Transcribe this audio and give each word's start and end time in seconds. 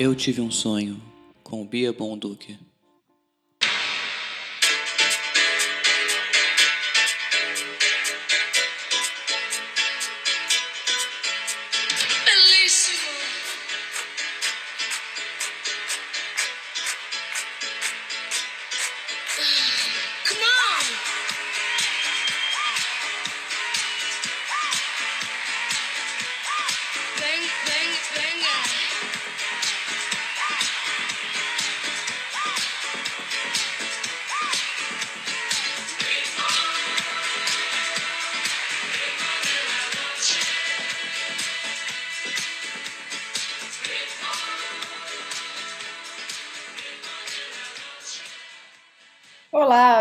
Eu 0.00 0.14
tive 0.14 0.40
um 0.40 0.50
sonho 0.50 0.98
com 1.42 1.66
Bia 1.66 1.92
Bonduque. 1.92 2.58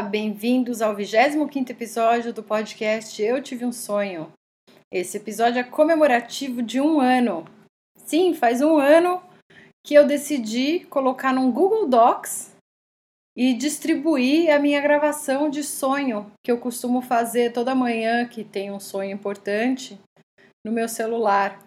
Bem-vindos 0.09 0.81
ao 0.81 0.95
25º 0.95 1.69
episódio 1.69 2.33
do 2.33 2.41
podcast 2.41 3.21
Eu 3.21 3.43
Tive 3.43 3.63
um 3.63 3.71
Sonho. 3.71 4.33
Esse 4.91 5.17
episódio 5.17 5.59
é 5.59 5.63
comemorativo 5.63 6.63
de 6.63 6.81
um 6.81 6.99
ano. 6.99 7.45
Sim, 7.95 8.33
faz 8.33 8.59
um 8.59 8.80
ano 8.80 9.21
que 9.85 9.93
eu 9.93 10.07
decidi 10.07 10.80
colocar 10.85 11.31
num 11.31 11.52
Google 11.52 11.87
Docs 11.87 12.55
e 13.37 13.53
distribuir 13.53 14.52
a 14.52 14.57
minha 14.57 14.81
gravação 14.81 15.47
de 15.47 15.63
sonho 15.63 16.31
que 16.43 16.52
eu 16.52 16.57
costumo 16.57 17.03
fazer 17.03 17.53
toda 17.53 17.75
manhã 17.75 18.27
que 18.27 18.43
tem 18.43 18.71
um 18.71 18.80
sonho 18.80 19.11
importante 19.11 19.99
no 20.65 20.71
meu 20.71 20.89
celular. 20.89 21.63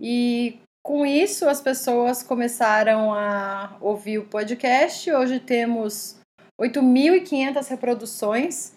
E 0.00 0.58
com 0.84 1.06
isso 1.06 1.48
as 1.48 1.60
pessoas 1.60 2.24
começaram 2.24 3.14
a 3.14 3.76
ouvir 3.80 4.18
o 4.18 4.26
podcast. 4.26 5.08
Hoje 5.12 5.38
temos 5.38 6.20
8.500 6.62 7.68
reproduções 7.68 8.74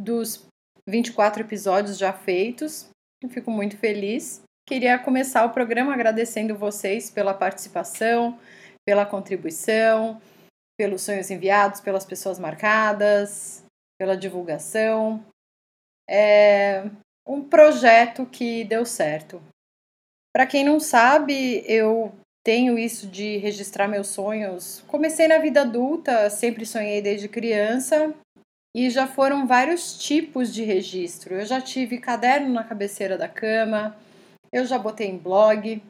dos 0.00 0.46
24 0.88 1.42
episódios 1.42 1.98
já 1.98 2.12
feitos. 2.12 2.88
Eu 3.20 3.28
fico 3.28 3.50
muito 3.50 3.76
feliz. 3.76 4.40
Queria 4.68 4.98
começar 5.00 5.44
o 5.44 5.50
programa 5.50 5.92
agradecendo 5.92 6.56
vocês 6.56 7.10
pela 7.10 7.34
participação, 7.34 8.38
pela 8.86 9.04
contribuição, 9.04 10.22
pelos 10.78 11.02
sonhos 11.02 11.28
enviados, 11.28 11.80
pelas 11.80 12.04
pessoas 12.04 12.38
marcadas, 12.38 13.64
pela 13.98 14.16
divulgação. 14.16 15.24
É 16.08 16.84
um 17.26 17.42
projeto 17.42 18.26
que 18.26 18.64
deu 18.64 18.86
certo. 18.86 19.42
Para 20.32 20.46
quem 20.46 20.64
não 20.64 20.78
sabe, 20.78 21.64
eu 21.66 22.14
tenho 22.44 22.78
isso 22.78 23.06
de 23.06 23.38
registrar 23.38 23.88
meus 23.88 24.08
sonhos. 24.08 24.84
Comecei 24.86 25.26
na 25.26 25.38
vida 25.38 25.62
adulta, 25.62 26.28
sempre 26.28 26.66
sonhei 26.66 27.00
desde 27.00 27.26
criança 27.26 28.14
e 28.76 28.90
já 28.90 29.06
foram 29.06 29.46
vários 29.46 29.98
tipos 29.98 30.52
de 30.52 30.62
registro. 30.62 31.34
Eu 31.34 31.46
já 31.46 31.60
tive 31.60 31.98
caderno 31.98 32.52
na 32.52 32.62
cabeceira 32.62 33.16
da 33.16 33.28
cama, 33.28 33.96
eu 34.52 34.66
já 34.66 34.78
botei 34.78 35.08
em 35.08 35.16
blog, 35.16 35.82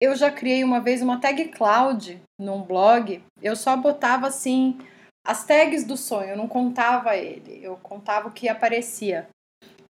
eu 0.00 0.14
já 0.14 0.30
criei 0.30 0.62
uma 0.62 0.80
vez 0.80 1.02
uma 1.02 1.20
tag 1.20 1.48
cloud 1.48 2.20
num 2.38 2.62
blog. 2.62 3.20
Eu 3.42 3.56
só 3.56 3.76
botava 3.76 4.28
assim 4.28 4.78
as 5.26 5.44
tags 5.44 5.84
do 5.84 5.96
sonho, 5.96 6.30
eu 6.30 6.36
não 6.36 6.46
contava 6.46 7.16
ele, 7.16 7.58
eu 7.62 7.76
contava 7.76 8.28
o 8.28 8.32
que 8.32 8.48
aparecia. 8.48 9.28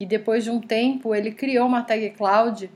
E 0.00 0.06
depois 0.06 0.44
de 0.44 0.50
um 0.50 0.60
tempo 0.60 1.14
ele 1.14 1.32
criou 1.32 1.66
uma 1.66 1.82
tag 1.82 2.10
cloud 2.10 2.70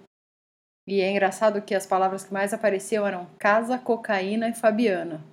e 0.91 1.01
é 1.01 1.09
engraçado 1.09 1.63
que 1.63 1.73
as 1.73 1.87
palavras 1.87 2.25
que 2.25 2.33
mais 2.33 2.53
apareciam 2.53 3.07
eram 3.07 3.25
casa, 3.39 3.79
cocaína 3.79 4.49
e 4.49 4.53
Fabiana. 4.53 5.25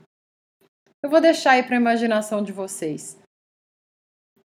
Eu 1.01 1.09
vou 1.09 1.19
deixar 1.19 1.53
aí 1.53 1.63
para 1.63 1.75
a 1.75 1.79
imaginação 1.79 2.43
de 2.43 2.51
vocês. 2.51 3.17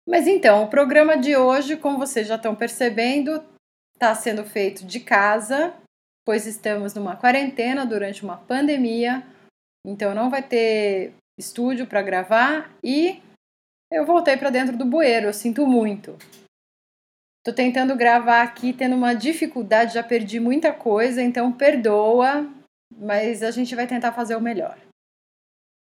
Mas 0.07 0.27
então, 0.27 0.63
o 0.63 0.69
programa 0.69 1.17
de 1.17 1.35
hoje, 1.35 1.77
como 1.77 1.97
vocês 1.97 2.27
já 2.27 2.35
estão 2.35 2.55
percebendo, 2.55 3.43
está 3.95 4.13
sendo 4.13 4.43
feito 4.43 4.85
de 4.85 4.99
casa, 4.99 5.73
pois 6.23 6.45
estamos 6.45 6.93
numa 6.93 7.15
quarentena 7.15 7.87
durante 7.87 8.23
uma 8.23 8.37
pandemia, 8.37 9.25
então 9.83 10.13
não 10.13 10.29
vai 10.29 10.43
ter 10.43 11.15
estúdio 11.39 11.87
para 11.87 12.03
gravar 12.03 12.71
e 12.83 13.19
eu 13.91 14.05
voltei 14.05 14.37
para 14.37 14.51
dentro 14.51 14.77
do 14.77 14.85
bueiro, 14.85 15.25
eu 15.25 15.33
sinto 15.33 15.65
muito. 15.65 16.15
Tô 17.43 17.53
tentando 17.53 17.95
gravar 17.95 18.41
aqui 18.41 18.73
tendo 18.73 18.95
uma 18.95 19.13
dificuldade, 19.13 19.93
já 19.93 20.03
perdi 20.03 20.39
muita 20.39 20.73
coisa, 20.73 21.21
então 21.21 21.51
perdoa, 21.51 22.47
mas 22.91 23.41
a 23.41 23.51
gente 23.51 23.75
vai 23.75 23.87
tentar 23.87 24.11
fazer 24.11 24.35
o 24.35 24.41
melhor. 24.41 24.77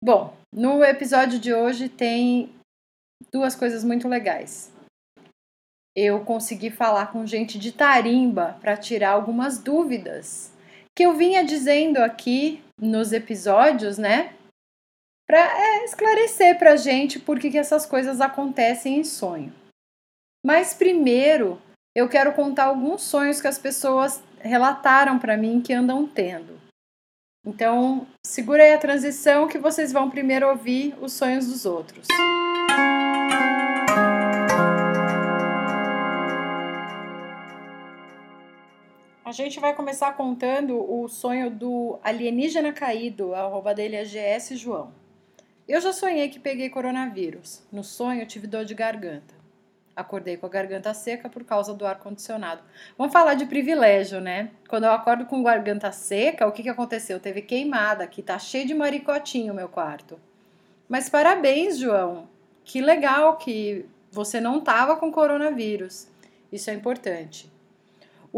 Bom, 0.02 0.36
no 0.52 0.84
episódio 0.84 1.38
de 1.38 1.54
hoje 1.54 1.88
tem 1.88 2.52
duas 3.32 3.54
coisas 3.54 3.84
muito 3.84 4.08
legais. 4.08 4.72
Eu 5.94 6.24
consegui 6.24 6.70
falar 6.70 7.10
com 7.10 7.26
gente 7.26 7.58
de 7.58 7.72
Tarimba 7.72 8.58
para 8.60 8.76
tirar 8.76 9.10
algumas 9.10 9.58
dúvidas 9.58 10.52
que 10.94 11.04
eu 11.04 11.14
vinha 11.14 11.44
dizendo 11.44 11.98
aqui 11.98 12.62
nos 12.80 13.12
episódios, 13.12 13.96
né? 13.98 14.34
Para 15.26 15.38
é, 15.38 15.84
esclarecer 15.84 16.58
para 16.58 16.76
gente 16.76 17.18
por 17.18 17.38
que, 17.38 17.50
que 17.50 17.58
essas 17.58 17.86
coisas 17.86 18.20
acontecem 18.20 18.98
em 18.98 19.04
sonho. 19.04 19.52
Mas 20.46 20.72
primeiro, 20.72 21.60
eu 21.92 22.08
quero 22.08 22.32
contar 22.32 22.66
alguns 22.66 23.02
sonhos 23.02 23.40
que 23.40 23.48
as 23.48 23.58
pessoas 23.58 24.22
relataram 24.38 25.18
para 25.18 25.36
mim 25.36 25.60
que 25.60 25.72
andam 25.72 26.06
tendo. 26.06 26.60
Então, 27.44 28.06
segura 28.24 28.62
aí 28.62 28.72
a 28.72 28.78
transição 28.78 29.48
que 29.48 29.58
vocês 29.58 29.92
vão 29.92 30.08
primeiro 30.08 30.48
ouvir 30.48 30.94
os 31.00 31.14
sonhos 31.14 31.48
dos 31.48 31.66
outros. 31.66 32.06
A 39.24 39.32
gente 39.32 39.58
vai 39.58 39.74
começar 39.74 40.12
contando 40.12 40.78
o 40.78 41.08
sonho 41.08 41.50
do 41.50 41.98
alienígena 42.04 42.72
caído, 42.72 43.34
a 43.34 43.40
arroba 43.40 43.74
dele 43.74 43.96
é 43.96 44.04
GS 44.04 44.50
João. 44.56 44.92
Eu 45.66 45.80
já 45.80 45.92
sonhei 45.92 46.28
que 46.28 46.38
peguei 46.38 46.70
coronavírus. 46.70 47.64
No 47.72 47.82
sonho 47.82 48.24
tive 48.26 48.46
dor 48.46 48.64
de 48.64 48.76
garganta. 48.76 49.35
Acordei 49.96 50.36
com 50.36 50.44
a 50.44 50.50
garganta 50.50 50.92
seca 50.92 51.26
por 51.26 51.42
causa 51.42 51.72
do 51.72 51.86
ar-condicionado. 51.86 52.60
Vamos 52.98 53.12
falar 53.12 53.32
de 53.32 53.46
privilégio, 53.46 54.20
né? 54.20 54.50
Quando 54.68 54.84
eu 54.84 54.92
acordo 54.92 55.24
com 55.24 55.42
garganta 55.42 55.90
seca, 55.90 56.46
o 56.46 56.52
que, 56.52 56.62
que 56.62 56.68
aconteceu? 56.68 57.18
Teve 57.18 57.40
queimada, 57.40 58.04
aqui 58.04 58.22
tá 58.22 58.38
cheio 58.38 58.66
de 58.66 58.74
maricotinho 58.74 59.54
o 59.54 59.56
meu 59.56 59.70
quarto. 59.70 60.20
Mas 60.86 61.08
parabéns, 61.08 61.78
João. 61.78 62.28
Que 62.62 62.82
legal 62.82 63.38
que 63.38 63.86
você 64.10 64.38
não 64.38 64.60
tava 64.60 64.96
com 64.96 65.10
coronavírus. 65.10 66.08
Isso 66.52 66.68
é 66.68 66.74
importante. 66.74 67.50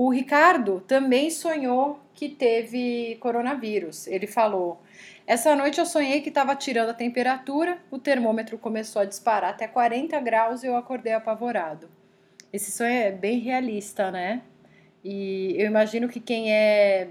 O 0.00 0.10
Ricardo 0.10 0.80
também 0.86 1.28
sonhou 1.28 1.98
que 2.14 2.28
teve 2.28 3.16
coronavírus. 3.18 4.06
Ele 4.06 4.28
falou: 4.28 4.80
Essa 5.26 5.56
noite 5.56 5.80
eu 5.80 5.84
sonhei 5.84 6.20
que 6.20 6.28
estava 6.28 6.54
tirando 6.54 6.90
a 6.90 6.94
temperatura, 6.94 7.78
o 7.90 7.98
termômetro 7.98 8.56
começou 8.56 9.02
a 9.02 9.04
disparar 9.04 9.50
até 9.50 9.66
40 9.66 10.20
graus 10.20 10.62
e 10.62 10.68
eu 10.68 10.76
acordei 10.76 11.12
apavorado. 11.12 11.90
Esse 12.52 12.70
sonho 12.70 12.92
é 12.92 13.10
bem 13.10 13.40
realista, 13.40 14.12
né? 14.12 14.42
E 15.02 15.56
eu 15.58 15.66
imagino 15.66 16.08
que 16.08 16.20
quem 16.20 16.52
é 16.52 17.08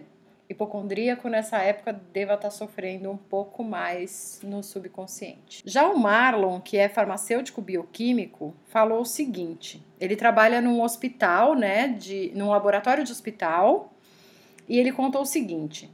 hipocondríaco 0.50 1.28
nessa 1.30 1.58
época 1.58 1.94
deva 2.14 2.36
estar 2.36 2.50
sofrendo 2.50 3.12
um 3.12 3.18
pouco 3.18 3.64
mais 3.64 4.40
no 4.44 4.64
subconsciente. 4.64 5.62
Já 5.66 5.88
o 5.88 5.98
Marlon, 5.98 6.62
que 6.62 6.78
é 6.78 6.88
farmacêutico 6.88 7.62
bioquímico, 7.62 8.56
falou 8.68 9.02
o 9.02 9.06
seguinte: 9.06 9.84
ele 10.00 10.16
trabalha 10.16 10.62
num 10.62 10.82
hospital, 10.82 11.56
né, 11.56 11.88
de, 11.90 12.32
num 12.36 12.50
laboratório 12.50 13.04
de 13.04 13.12
hospital, 13.12 13.94
e 14.68 14.80
ele 14.80 14.92
contou 14.92 15.22
o 15.22 15.26
seguinte: 15.26 15.90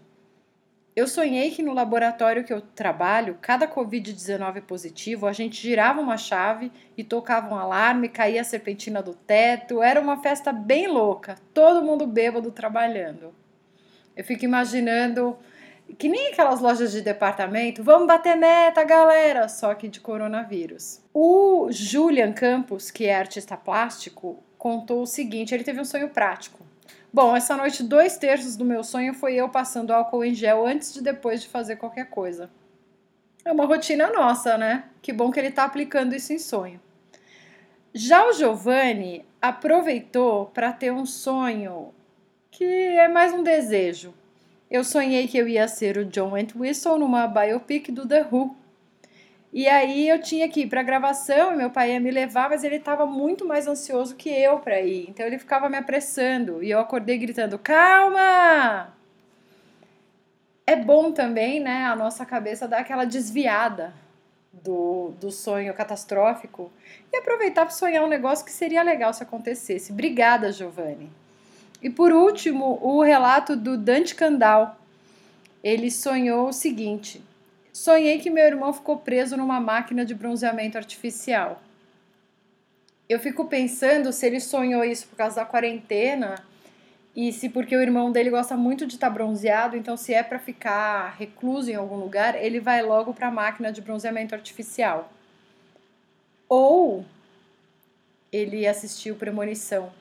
eu 0.96 1.08
sonhei 1.08 1.50
que 1.50 1.64
no 1.64 1.74
laboratório 1.74 2.44
que 2.44 2.54
eu 2.54 2.62
trabalho, 2.62 3.40
cada 3.42 3.68
Covid-19 3.68 4.62
positivo, 4.62 5.26
a 5.26 5.34
gente 5.34 5.60
girava 5.60 6.00
uma 6.00 6.18
chave 6.18 6.72
e 6.96 7.04
tocava 7.04 7.52
um 7.54 7.58
alarme, 7.58 8.08
caía 8.08 8.42
a 8.42 8.44
serpentina 8.44 9.02
do 9.02 9.16
teto. 9.16 9.82
Era 9.82 10.00
uma 10.00 10.22
festa 10.22 10.54
bem 10.54 10.88
louca, 10.88 11.36
todo 11.52 11.84
mundo 11.84 12.06
bêbado 12.06 12.52
trabalhando. 12.52 13.34
Eu 14.16 14.24
fico 14.24 14.46
imaginando 14.46 15.38
que 15.98 16.08
nem 16.08 16.32
aquelas 16.32 16.60
lojas 16.60 16.92
de 16.92 17.02
departamento, 17.02 17.84
vamos 17.84 18.08
bater 18.08 18.36
meta, 18.36 18.84
galera, 18.84 19.48
só 19.50 19.74
que 19.74 19.88
de 19.88 20.00
coronavírus. 20.00 21.02
O 21.14 21.68
Julian 21.72 22.32
Campos, 22.32 22.90
que 22.90 23.06
é 23.06 23.16
artista 23.16 23.58
plástico, 23.58 24.42
contou 24.58 25.02
o 25.02 25.08
seguinte: 25.08 25.54
ele 25.54 25.64
teve 25.64 25.82
um 25.82 25.86
sonho 25.86 26.10
prático. 26.10 26.64
Bom, 27.12 27.36
essa 27.36 27.56
noite, 27.56 27.84
dois 27.84 28.18
terços 28.18 28.56
do 28.56 28.66
meu 28.66 28.84
sonho 28.84 29.14
foi 29.14 29.36
eu 29.36 29.50
passando 29.50 29.94
álcool 29.94 30.24
em 30.24 30.34
gel 30.34 30.66
antes 30.66 30.94
de 30.94 31.02
depois 31.02 31.42
de 31.42 31.48
fazer 31.48 31.76
qualquer 31.76 32.10
coisa. 32.10 32.50
É 33.46 33.52
uma 33.52 33.66
rotina 33.66 34.10
nossa, 34.10 34.58
né? 34.58 34.86
Que 35.02 35.14
bom 35.14 35.30
que 35.30 35.40
ele 35.40 35.52
tá 35.52 35.64
aplicando 35.64 36.16
isso 36.16 36.34
em 36.34 36.40
sonho. 36.40 36.80
Já 37.94 38.28
o 38.28 38.34
Giovanni 38.34 39.24
aproveitou 39.40 40.48
para 40.48 40.72
ter 40.72 40.92
um 40.92 41.06
sonho 41.06 41.94
que 42.54 42.64
é 42.64 43.08
mais 43.08 43.34
um 43.34 43.42
desejo. 43.42 44.14
Eu 44.70 44.84
sonhei 44.84 45.28
que 45.28 45.38
eu 45.38 45.48
ia 45.48 45.68
ser 45.68 45.98
o 45.98 46.06
John 46.06 46.38
Entwistle 46.38 47.00
numa 47.00 47.28
biopic 47.28 47.90
do 47.90 48.08
The 48.08 48.28
Who. 48.32 48.56
E 49.52 49.68
aí 49.68 50.08
eu 50.08 50.22
tinha 50.22 50.48
que 50.48 50.62
ir 50.62 50.68
para 50.68 50.84
gravação, 50.84 51.54
e 51.54 51.58
meu 51.58 51.70
pai 51.72 51.94
ia 51.94 52.00
me 52.00 52.12
levar, 52.12 52.50
mas 52.50 52.64
ele 52.64 52.76
estava 52.76 53.06
muito 53.06 53.46
mais 53.46 53.68
ansioso 53.68 54.16
que 54.16 54.30
eu 54.30 54.60
para 54.60 54.80
ir. 54.82 55.10
Então 55.10 55.26
ele 55.26 55.40
ficava 55.40 55.68
me 55.68 55.78
apressando 55.78 56.64
e 56.64 56.70
eu 56.70 56.80
acordei 56.80 57.18
gritando: 57.18 57.58
"Calma!" 57.58 58.94
É 60.66 60.76
bom 60.76 61.12
também, 61.12 61.60
né, 61.60 61.86
a 61.86 61.96
nossa 61.96 62.26
cabeça 62.26 62.68
dar 62.68 62.80
aquela 62.80 63.06
desviada 63.06 63.94
do, 64.52 65.12
do 65.20 65.32
sonho 65.32 65.74
catastrófico 65.74 66.72
e 67.12 67.18
aproveitar 67.18 67.66
para 67.66 67.76
sonhar 67.76 68.04
um 68.04 68.08
negócio 68.08 68.46
que 68.46 68.52
seria 68.52 68.84
legal 68.84 69.14
se 69.14 69.24
acontecesse. 69.24 69.92
Obrigada, 69.92 70.52
Giovanni. 70.52 71.23
E 71.84 71.90
por 71.90 72.14
último, 72.14 72.80
o 72.82 73.04
relato 73.04 73.58
do 73.58 73.78
Dante 73.78 74.16
Candal. 74.16 74.80
Ele 75.62 75.92
sonhou 75.92 76.48
o 76.48 76.54
seguinte: 76.54 77.22
Sonhei 77.74 78.20
que 78.20 78.30
meu 78.30 78.46
irmão 78.46 78.72
ficou 78.72 78.98
preso 78.98 79.36
numa 79.36 79.60
máquina 79.60 80.06
de 80.06 80.16
bronzeamento 80.16 80.78
artificial. 80.78 81.62
Eu 83.10 83.20
fico 83.20 83.46
pensando 83.46 84.14
se 84.14 84.26
ele 84.26 84.40
sonhou 84.40 84.84
isso 84.86 85.08
por 85.08 85.18
causa 85.18 85.38
da 85.38 85.46
quarentena 85.46 86.36
e 87.14 87.34
se 87.34 87.50
porque 87.50 87.76
o 87.76 87.82
irmão 87.82 88.12
dele 88.12 88.30
gosta 88.30 88.56
muito 88.56 88.88
de 88.88 88.96
estar 88.96 89.08
tá 89.08 89.14
bronzeado, 89.14 89.76
então 89.76 89.98
se 89.98 90.14
é 90.14 90.24
para 90.24 90.40
ficar 90.40 91.16
recluso 91.20 91.70
em 91.70 91.76
algum 91.76 91.98
lugar, 91.98 92.42
ele 92.42 92.60
vai 92.60 92.82
logo 92.82 93.14
para 93.14 93.28
a 93.28 93.32
máquina 93.32 93.72
de 93.72 93.82
bronzeamento 93.82 94.34
artificial. 94.34 95.12
Ou 96.48 97.06
ele 98.32 98.66
assistiu 98.66 99.16
Premonição. 99.16 99.92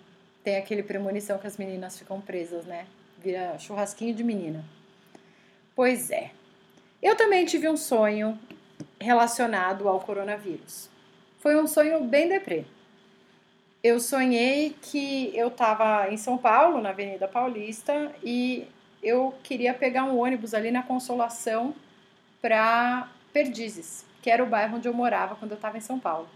Tem 0.42 0.56
aquele 0.56 0.82
Premonição 0.82 1.38
que 1.38 1.46
as 1.46 1.56
meninas 1.56 1.98
ficam 1.98 2.20
presas, 2.20 2.64
né? 2.64 2.86
Vira 3.18 3.58
churrasquinho 3.58 4.14
de 4.14 4.24
menina. 4.24 4.64
Pois 5.74 6.10
é. 6.10 6.30
Eu 7.02 7.16
também 7.16 7.44
tive 7.44 7.68
um 7.68 7.76
sonho 7.76 8.38
relacionado 9.00 9.88
ao 9.88 10.00
coronavírus. 10.00 10.88
Foi 11.38 11.60
um 11.60 11.66
sonho 11.66 12.04
bem 12.04 12.28
deprê. 12.28 12.64
Eu 13.82 13.98
sonhei 13.98 14.76
que 14.80 15.36
eu 15.36 15.48
estava 15.48 16.08
em 16.08 16.16
São 16.16 16.38
Paulo, 16.38 16.80
na 16.80 16.90
Avenida 16.90 17.26
Paulista, 17.26 18.12
e 18.22 18.68
eu 19.02 19.34
queria 19.42 19.74
pegar 19.74 20.04
um 20.04 20.18
ônibus 20.18 20.54
ali 20.54 20.70
na 20.70 20.84
Consolação 20.84 21.74
para 22.40 23.08
Perdizes, 23.32 24.04
que 24.22 24.30
era 24.30 24.42
o 24.42 24.46
bairro 24.46 24.76
onde 24.76 24.86
eu 24.86 24.94
morava 24.94 25.34
quando 25.34 25.50
eu 25.50 25.56
estava 25.56 25.76
em 25.76 25.80
São 25.80 25.98
Paulo. 25.98 26.28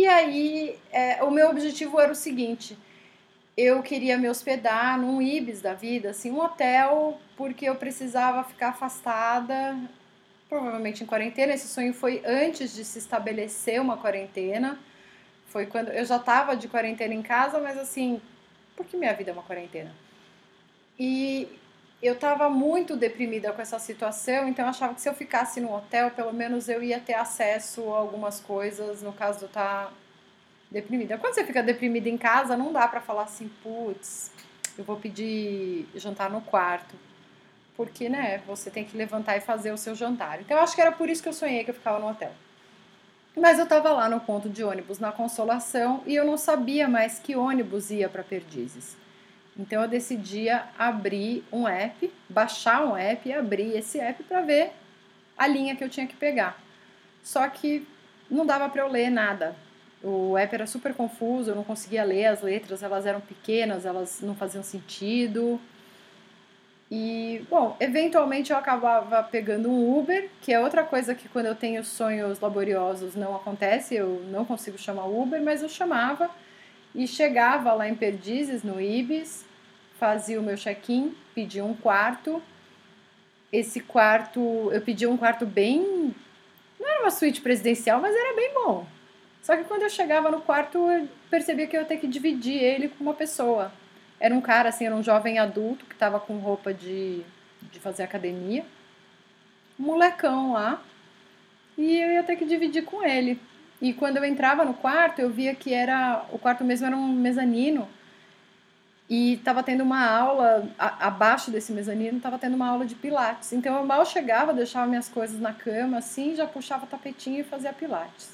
E 0.00 0.06
aí, 0.06 0.78
é, 0.90 1.22
o 1.22 1.30
meu 1.30 1.50
objetivo 1.50 2.00
era 2.00 2.10
o 2.10 2.14
seguinte: 2.14 2.74
eu 3.54 3.82
queria 3.82 4.16
me 4.16 4.30
hospedar 4.30 4.98
num 4.98 5.20
Ibis 5.20 5.60
da 5.60 5.74
vida, 5.74 6.08
assim, 6.08 6.30
um 6.30 6.40
hotel, 6.40 7.20
porque 7.36 7.66
eu 7.66 7.74
precisava 7.74 8.42
ficar 8.42 8.68
afastada, 8.68 9.76
provavelmente 10.48 11.04
em 11.04 11.06
quarentena. 11.06 11.52
Esse 11.52 11.68
sonho 11.68 11.92
foi 11.92 12.22
antes 12.24 12.74
de 12.74 12.82
se 12.82 12.98
estabelecer 12.98 13.78
uma 13.78 13.98
quarentena. 13.98 14.78
Foi 15.48 15.66
quando 15.66 15.90
eu 15.90 16.06
já 16.06 16.16
estava 16.16 16.56
de 16.56 16.66
quarentena 16.66 17.12
em 17.12 17.20
casa, 17.20 17.60
mas 17.60 17.76
assim, 17.76 18.22
porque 18.74 18.96
minha 18.96 19.12
vida 19.12 19.32
é 19.32 19.34
uma 19.34 19.42
quarentena. 19.42 19.94
E 20.98 21.46
eu 22.02 22.14
estava 22.14 22.48
muito 22.48 22.96
deprimida 22.96 23.52
com 23.52 23.60
essa 23.60 23.78
situação, 23.78 24.48
então 24.48 24.64
eu 24.64 24.70
achava 24.70 24.94
que 24.94 25.00
se 25.00 25.08
eu 25.08 25.14
ficasse 25.14 25.60
no 25.60 25.74
hotel, 25.74 26.10
pelo 26.10 26.32
menos 26.32 26.68
eu 26.68 26.82
ia 26.82 26.98
ter 26.98 27.14
acesso 27.14 27.92
a 27.92 27.98
algumas 27.98 28.40
coisas, 28.40 29.02
no 29.02 29.12
caso 29.12 29.38
de 29.38 29.44
eu 29.44 29.48
estar 29.48 29.86
tá 29.86 29.92
deprimida. 30.70 31.18
Quando 31.18 31.34
você 31.34 31.44
fica 31.44 31.62
deprimida 31.62 32.08
em 32.08 32.16
casa, 32.16 32.56
não 32.56 32.72
dá 32.72 32.88
para 32.88 33.00
falar 33.00 33.24
assim, 33.24 33.50
putz, 33.62 34.30
eu 34.78 34.84
vou 34.84 34.96
pedir 34.96 35.86
jantar 35.94 36.30
no 36.30 36.40
quarto. 36.40 36.94
Porque, 37.76 38.08
né, 38.08 38.42
você 38.46 38.70
tem 38.70 38.84
que 38.84 38.96
levantar 38.96 39.36
e 39.36 39.40
fazer 39.40 39.72
o 39.72 39.76
seu 39.76 39.94
jantar. 39.94 40.40
Então, 40.40 40.56
eu 40.56 40.62
acho 40.62 40.74
que 40.74 40.80
era 40.80 40.92
por 40.92 41.08
isso 41.08 41.22
que 41.22 41.28
eu 41.28 41.32
sonhei 41.32 41.64
que 41.64 41.70
eu 41.70 41.74
ficava 41.74 41.98
no 41.98 42.08
hotel. 42.08 42.32
Mas 43.36 43.58
eu 43.58 43.64
estava 43.64 43.90
lá 43.90 44.08
no 44.08 44.20
ponto 44.20 44.48
de 44.48 44.62
ônibus 44.64 44.98
na 44.98 45.12
Consolação 45.12 46.02
e 46.06 46.14
eu 46.14 46.24
não 46.24 46.36
sabia 46.36 46.88
mais 46.88 47.18
que 47.18 47.36
ônibus 47.36 47.90
ia 47.90 48.08
para 48.08 48.22
Perdizes. 48.22 48.96
Então 49.60 49.82
eu 49.82 49.88
decidi 49.88 50.48
abrir 50.78 51.44
um 51.52 51.68
app, 51.68 52.10
baixar 52.30 52.82
um 52.86 52.96
app 52.96 53.28
e 53.28 53.32
abrir 53.32 53.76
esse 53.76 54.00
app 54.00 54.22
para 54.24 54.40
ver 54.40 54.72
a 55.36 55.46
linha 55.46 55.76
que 55.76 55.84
eu 55.84 55.88
tinha 55.90 56.06
que 56.06 56.16
pegar. 56.16 56.58
Só 57.22 57.46
que 57.46 57.86
não 58.30 58.46
dava 58.46 58.70
para 58.70 58.80
eu 58.80 58.88
ler 58.88 59.10
nada. 59.10 59.54
O 60.02 60.38
app 60.38 60.54
era 60.54 60.66
super 60.66 60.94
confuso, 60.94 61.50
eu 61.50 61.54
não 61.54 61.62
conseguia 61.62 62.02
ler 62.04 62.24
as 62.24 62.40
letras, 62.40 62.82
elas 62.82 63.04
eram 63.04 63.20
pequenas, 63.20 63.84
elas 63.84 64.20
não 64.22 64.34
faziam 64.34 64.62
sentido. 64.62 65.60
E, 66.90 67.44
bom, 67.50 67.76
eventualmente 67.78 68.52
eu 68.52 68.56
acabava 68.56 69.22
pegando 69.22 69.70
um 69.70 69.98
Uber, 69.98 70.30
que 70.40 70.54
é 70.54 70.58
outra 70.58 70.82
coisa 70.84 71.14
que 71.14 71.28
quando 71.28 71.46
eu 71.46 71.54
tenho 71.54 71.84
sonhos 71.84 72.40
laboriosos 72.40 73.14
não 73.14 73.36
acontece, 73.36 73.94
eu 73.94 74.24
não 74.30 74.46
consigo 74.46 74.78
chamar 74.78 75.04
Uber, 75.04 75.42
mas 75.42 75.62
eu 75.62 75.68
chamava 75.68 76.30
e 76.94 77.06
chegava 77.06 77.74
lá 77.74 77.86
em 77.86 77.94
Perdizes, 77.94 78.64
no 78.64 78.80
Ibis, 78.80 79.44
fazia 80.00 80.40
o 80.40 80.42
meu 80.42 80.56
check-in, 80.56 81.14
pedia 81.34 81.62
um 81.62 81.74
quarto. 81.74 82.42
Esse 83.52 83.80
quarto, 83.80 84.40
eu 84.72 84.80
pedi 84.80 85.06
um 85.06 85.18
quarto 85.18 85.44
bem. 85.44 86.14
Não 86.80 86.88
era 86.88 87.02
uma 87.02 87.10
suíte 87.10 87.42
presidencial, 87.42 88.00
mas 88.00 88.16
era 88.16 88.34
bem 88.34 88.54
bom. 88.54 88.86
Só 89.42 89.54
que 89.56 89.64
quando 89.64 89.82
eu 89.82 89.90
chegava 89.90 90.30
no 90.30 90.40
quarto, 90.40 90.78
eu 90.90 91.06
percebia 91.28 91.66
que 91.66 91.76
eu 91.76 91.82
ia 91.82 91.86
ter 91.86 91.98
que 91.98 92.08
dividir 92.08 92.62
ele 92.62 92.88
com 92.88 93.04
uma 93.04 93.12
pessoa. 93.12 93.70
Era 94.18 94.34
um 94.34 94.40
cara, 94.40 94.70
assim, 94.70 94.86
era 94.86 94.94
um 94.94 95.02
jovem 95.02 95.38
adulto 95.38 95.84
que 95.84 95.92
estava 95.92 96.18
com 96.18 96.38
roupa 96.38 96.72
de, 96.72 97.22
de 97.70 97.78
fazer 97.78 98.02
academia. 98.02 98.64
Um 99.78 99.84
molecão 99.84 100.54
lá. 100.54 100.82
E 101.76 101.98
eu 102.00 102.10
ia 102.10 102.22
ter 102.22 102.36
que 102.36 102.46
dividir 102.46 102.84
com 102.84 103.04
ele. 103.04 103.38
E 103.82 103.92
quando 103.92 104.16
eu 104.16 104.24
entrava 104.24 104.64
no 104.64 104.74
quarto, 104.74 105.20
eu 105.20 105.28
via 105.28 105.54
que 105.54 105.74
era 105.74 106.24
o 106.30 106.38
quarto 106.38 106.64
mesmo 106.64 106.86
era 106.86 106.96
um 106.96 107.08
mezanino. 107.08 107.86
E 109.10 109.34
estava 109.34 109.60
tendo 109.60 109.82
uma 109.82 110.06
aula, 110.06 110.68
a, 110.78 111.08
abaixo 111.08 111.50
desse 111.50 111.72
mezanino, 111.72 112.18
estava 112.18 112.38
tendo 112.38 112.54
uma 112.54 112.68
aula 112.68 112.86
de 112.86 112.94
pilates. 112.94 113.52
Então 113.52 113.76
eu 113.76 113.84
mal 113.84 114.06
chegava, 114.06 114.54
deixava 114.54 114.86
minhas 114.86 115.08
coisas 115.08 115.40
na 115.40 115.52
cama, 115.52 115.98
assim, 115.98 116.36
já 116.36 116.46
puxava 116.46 116.86
tapetinho 116.86 117.40
e 117.40 117.44
fazia 117.44 117.72
pilates. 117.72 118.30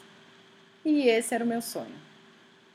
E 0.85 1.09
esse 1.09 1.35
era 1.35 1.43
o 1.43 1.47
meu 1.47 1.63
sonho. 1.63 1.97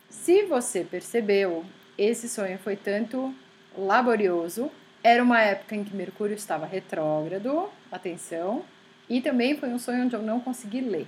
Se 0.10 0.44
você 0.44 0.84
percebeu, 0.84 1.64
esse 1.96 2.28
sonho 2.28 2.58
foi 2.58 2.76
tanto 2.76 3.34
laborioso, 3.78 4.72
era 5.04 5.22
uma 5.22 5.40
época 5.40 5.76
em 5.76 5.84
que 5.84 5.96
Mercúrio 5.96 6.36
estava 6.36 6.66
retrógrado, 6.66 7.70
atenção, 7.92 8.66
e 9.08 9.22
também 9.22 9.56
foi 9.56 9.70
um 9.70 9.78
sonho 9.78 10.06
onde 10.06 10.16
eu 10.16 10.22
não 10.24 10.40
consegui 10.40 10.82
ler. 10.82 11.08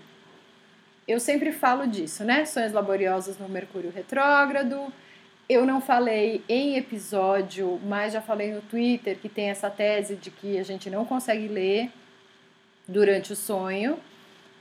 Eu 1.07 1.19
sempre 1.19 1.51
falo 1.51 1.87
disso, 1.87 2.23
né? 2.23 2.45
Sonhos 2.45 2.71
laboriosos 2.71 3.37
no 3.37 3.49
Mercúrio 3.49 3.91
retrógrado. 3.91 4.93
Eu 5.53 5.67
não 5.67 5.79
falei 5.79 6.43
em 6.49 6.77
episódio, 6.77 7.79
mas 7.85 8.11
já 8.11 8.19
falei 8.19 8.51
no 8.51 8.59
Twitter 8.59 9.19
que 9.19 9.29
tem 9.29 9.51
essa 9.51 9.69
tese 9.69 10.15
de 10.15 10.31
que 10.31 10.57
a 10.57 10.63
gente 10.63 10.89
não 10.89 11.05
consegue 11.05 11.47
ler 11.47 11.91
durante 12.87 13.33
o 13.33 13.35
sonho. 13.35 13.99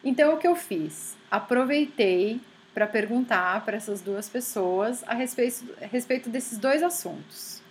Então, 0.05 0.35
o 0.35 0.37
que 0.37 0.47
eu 0.47 0.55
fiz? 0.55 1.17
Aproveitei 1.31 2.43
para 2.75 2.87
perguntar 2.87 3.65
para 3.65 3.75
essas 3.75 4.03
duas 4.03 4.29
pessoas 4.29 5.03
a 5.07 5.15
respeito, 5.15 5.65
a 5.81 5.87
respeito 5.87 6.29
desses 6.29 6.59
dois 6.59 6.83
assuntos. 6.83 7.63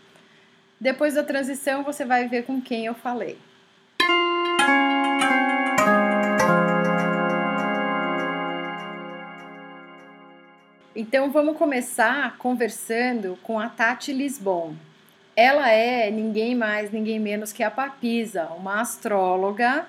Depois 0.80 1.14
da 1.14 1.24
transição, 1.24 1.84
você 1.84 2.04
vai 2.04 2.28
ver 2.28 2.44
com 2.44 2.60
quem 2.60 2.88
eu 2.88 2.96
falei. 2.96 3.38
Então 10.94 11.32
vamos 11.32 11.56
começar 11.56 12.38
conversando 12.38 13.40
com 13.44 13.58
a 13.58 13.70
Tati 13.70 14.12
Lisbon. 14.12 14.76
Ela 15.38 15.70
é 15.70 16.12
ninguém 16.12 16.54
mais, 16.54 16.92
ninguém 16.92 17.18
menos 17.18 17.54
que 17.54 17.64
a 17.64 17.72
Papisa, 17.72 18.48
uma 18.58 18.82
astróloga 18.82 19.86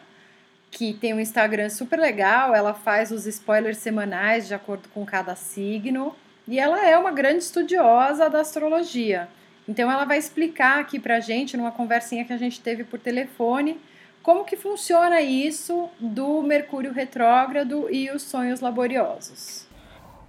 que 0.71 0.95
tem 0.95 1.13
um 1.13 1.19
Instagram 1.19 1.69
super 1.71 1.99
legal, 1.99 2.55
ela 2.55 2.73
faz 2.73 3.11
os 3.11 3.27
spoilers 3.27 3.79
semanais 3.79 4.47
de 4.47 4.55
acordo 4.55 4.89
com 4.91 5.05
cada 5.05 5.35
signo, 5.35 6.15
e 6.47 6.59
ela 6.59 6.87
é 6.87 6.97
uma 6.97 7.11
grande 7.11 7.43
estudiosa 7.43 8.31
da 8.31 8.41
astrologia. 8.41 9.29
Então 9.69 9.91
ela 9.91 10.05
vai 10.05 10.19
explicar 10.19 10.79
aqui 10.79 11.01
pra 11.01 11.19
gente, 11.19 11.57
numa 11.57 11.73
conversinha 11.73 12.25
que 12.25 12.33
a 12.33 12.39
gente 12.39 12.61
teve 12.61 12.85
por 12.85 13.01
telefone, 13.01 13.79
como 14.23 14.45
que 14.45 14.57
funciona 14.57 15.21
isso 15.21 15.91
do 15.99 16.43
Mercúrio 16.43 16.93
retrógrado 16.93 17.89
e 17.91 18.09
os 18.11 18.23
sonhos 18.23 18.61
laboriosos. 18.61 19.72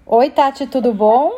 Oi, 0.05 0.29
Tati, 0.29 0.67
tudo 0.67 0.93
bom? 0.93 1.31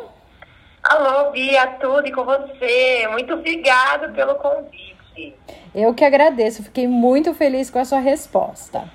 Alô, 0.83 1.29
Bia, 1.29 1.67
tudo 1.79 2.07
e 2.07 2.11
com 2.11 2.25
você? 2.25 3.07
Muito 3.11 3.35
obrigada 3.35 4.09
pelo 4.09 4.33
convite. 4.35 5.35
Eu 5.73 5.93
que 5.93 6.03
agradeço, 6.03 6.63
fiquei 6.63 6.87
muito 6.87 7.31
feliz 7.35 7.69
com 7.69 7.77
a 7.77 7.85
sua 7.85 7.99
resposta. 7.99 8.89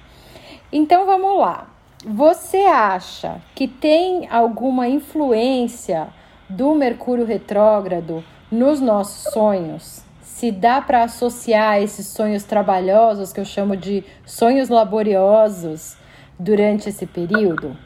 Então 0.73 1.07
vamos 1.07 1.39
lá. 1.39 1.69
Você 2.05 2.59
acha 2.59 3.41
que 3.55 3.69
tem 3.69 4.29
alguma 4.29 4.89
influência 4.89 6.09
do 6.49 6.75
Mercúrio 6.75 7.25
retrógrado 7.25 8.25
nos 8.51 8.81
nossos 8.81 9.33
sonhos? 9.33 10.03
Se 10.21 10.51
dá 10.51 10.83
para 10.83 11.05
associar 11.05 11.81
esses 11.81 12.09
sonhos 12.09 12.43
trabalhosos, 12.43 13.33
que 13.33 13.39
eu 13.39 13.45
chamo 13.45 13.77
de 13.77 14.03
sonhos 14.27 14.69
laboriosos, 14.69 15.97
durante 16.37 16.89
esse 16.89 17.07
período? 17.07 17.77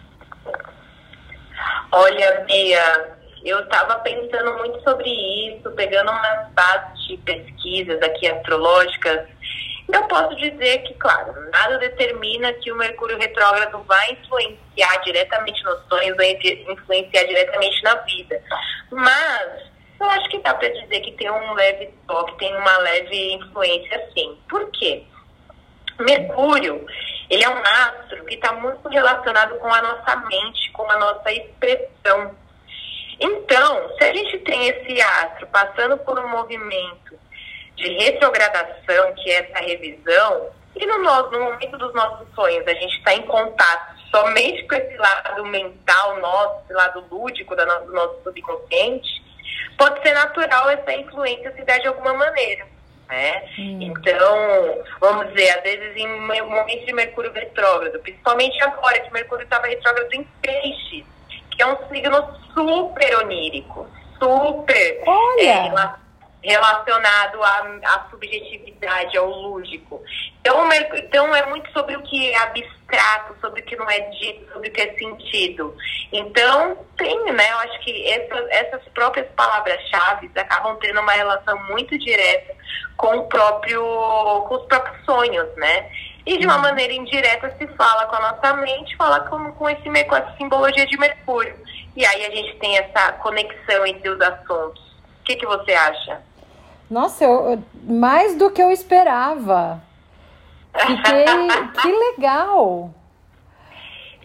Olha, 1.96 2.40
Bia, 2.40 3.16
eu 3.44 3.60
estava 3.60 4.00
pensando 4.00 4.58
muito 4.58 4.82
sobre 4.82 5.08
isso, 5.08 5.70
pegando 5.76 6.10
umas 6.10 6.50
bases 6.50 7.06
de 7.06 7.16
pesquisas 7.18 8.02
aqui 8.02 8.26
astrológicas. 8.26 9.28
Eu 9.92 10.02
posso 10.08 10.34
dizer 10.34 10.78
que, 10.78 10.92
claro, 10.94 11.32
nada 11.52 11.78
determina 11.78 12.52
que 12.54 12.72
o 12.72 12.76
Mercúrio 12.76 13.16
retrógrado 13.16 13.80
vai 13.84 14.10
influenciar 14.10 14.96
diretamente 15.04 15.62
nos 15.62 15.86
sonhos, 15.88 16.16
vai 16.16 16.36
influenciar 16.68 17.24
diretamente 17.28 17.80
na 17.84 17.94
vida. 17.94 18.42
Mas 18.90 19.62
eu 20.00 20.10
acho 20.10 20.28
que 20.30 20.40
dá 20.40 20.52
para 20.52 20.70
dizer 20.70 20.98
que 20.98 21.12
tem 21.12 21.30
um 21.30 21.52
leve 21.52 21.94
toque, 22.08 22.36
tem 22.38 22.56
uma 22.56 22.76
leve 22.78 23.34
influência 23.34 24.10
sim. 24.12 24.36
Por 24.48 24.68
quê? 24.72 25.04
Mercúrio, 25.98 26.84
ele 27.30 27.44
é 27.44 27.48
um 27.48 27.62
astro 27.62 28.24
que 28.24 28.34
está 28.34 28.52
muito 28.52 28.88
relacionado 28.88 29.58
com 29.58 29.72
a 29.72 29.82
nossa 29.82 30.16
mente, 30.16 30.70
com 30.72 30.90
a 30.90 30.98
nossa 30.98 31.32
expressão. 31.32 32.34
Então, 33.20 33.96
se 33.96 34.04
a 34.04 34.12
gente 34.12 34.38
tem 34.40 34.68
esse 34.68 35.00
astro 35.00 35.46
passando 35.48 35.96
por 35.98 36.18
um 36.18 36.28
movimento 36.28 37.18
de 37.76 37.88
retrogradação, 37.98 39.14
que 39.14 39.30
é 39.30 39.48
essa 39.48 39.64
revisão, 39.64 40.50
e 40.76 40.84
no, 40.86 40.98
nosso, 41.02 41.30
no 41.30 41.44
momento 41.44 41.78
dos 41.78 41.94
nossos 41.94 42.26
sonhos 42.34 42.66
a 42.66 42.74
gente 42.74 42.96
está 42.98 43.14
em 43.14 43.22
contato 43.22 43.94
somente 44.10 44.66
com 44.66 44.74
esse 44.74 44.96
lado 44.96 45.44
mental 45.46 46.20
nosso, 46.20 46.64
esse 46.64 46.72
lado 46.72 47.04
lúdico 47.10 47.54
do 47.54 47.66
nosso 47.66 48.22
subconsciente, 48.22 49.22
pode 49.78 50.02
ser 50.02 50.14
natural 50.14 50.70
essa 50.70 50.92
influência 50.92 51.52
se 51.52 51.64
dar 51.64 51.78
de 51.78 51.88
alguma 51.88 52.14
maneira. 52.14 52.73
Né? 53.08 53.44
Hum. 53.58 53.78
Então, 53.82 54.82
vamos 54.98 55.28
dizer, 55.28 55.50
às 55.50 55.62
vezes 55.62 55.96
em 55.96 56.20
momentos 56.20 56.86
de 56.86 56.92
Mercúrio 56.92 57.32
retrógrado, 57.32 57.98
principalmente 58.00 58.62
agora 58.62 59.00
que 59.00 59.12
Mercúrio 59.12 59.44
estava 59.44 59.66
retrógrado 59.66 60.12
em 60.14 60.24
peixes, 60.40 61.04
que 61.50 61.62
é 61.62 61.66
um 61.66 61.76
signo 61.88 62.26
super 62.54 63.18
onírico, 63.18 63.86
super 64.18 65.02
é, 65.38 65.70
relacionado 66.44 67.42
à, 67.42 67.78
à, 67.84 68.06
subjetividade, 68.10 69.16
ao 69.16 69.28
lúdico. 69.28 70.02
Então, 70.40 70.68
então, 70.72 71.34
é 71.34 71.46
muito 71.46 71.70
sobre 71.72 71.96
o 71.96 72.02
que 72.02 72.30
é 72.30 72.36
abstrato, 72.36 73.34
sobre 73.40 73.62
o 73.62 73.64
que 73.64 73.76
não 73.76 73.88
é 73.88 74.00
dito, 74.00 74.52
sobre 74.52 74.68
o 74.68 74.72
que 74.72 74.80
é 74.80 74.94
sentido. 74.94 75.74
Então, 76.12 76.76
tem, 76.96 77.32
né? 77.32 77.50
Eu 77.52 77.58
acho 77.60 77.80
que 77.80 78.10
essa, 78.10 78.34
essas 78.50 78.82
próprias 78.92 79.26
palavras-chave 79.34 80.30
acabam 80.36 80.76
tendo 80.76 81.00
uma 81.00 81.12
relação 81.12 81.58
muito 81.64 81.98
direta 81.98 82.54
com 82.96 83.16
o 83.16 83.26
próprio, 83.26 83.82
com 84.46 84.54
os 84.54 84.66
próprios 84.66 85.04
sonhos, 85.04 85.48
né? 85.56 85.90
E 86.26 86.38
de 86.38 86.46
uma 86.46 86.56
uhum. 86.56 86.62
maneira 86.62 86.92
indireta 86.92 87.54
se 87.58 87.66
fala 87.68 88.06
com 88.06 88.16
a 88.16 88.32
nossa 88.32 88.54
mente, 88.56 88.96
fala 88.96 89.20
com, 89.20 89.52
com, 89.52 89.68
esse, 89.68 90.04
com 90.04 90.16
essa 90.16 90.36
simbologia 90.36 90.86
de 90.86 90.96
Mercúrio. 90.98 91.54
E 91.96 92.04
aí 92.04 92.26
a 92.26 92.30
gente 92.30 92.56
tem 92.56 92.76
essa 92.78 93.12
conexão 93.12 93.86
entre 93.86 94.08
os 94.08 94.20
assuntos. 94.20 94.82
O 95.20 95.24
que, 95.24 95.36
que 95.36 95.46
você 95.46 95.72
acha? 95.72 96.22
Nossa, 96.90 97.24
eu, 97.24 97.62
mais 97.82 98.36
do 98.36 98.50
que 98.50 98.62
eu 98.62 98.70
esperava. 98.70 99.82
Fiquei, 100.74 101.24
que 101.80 101.92
legal! 101.92 102.90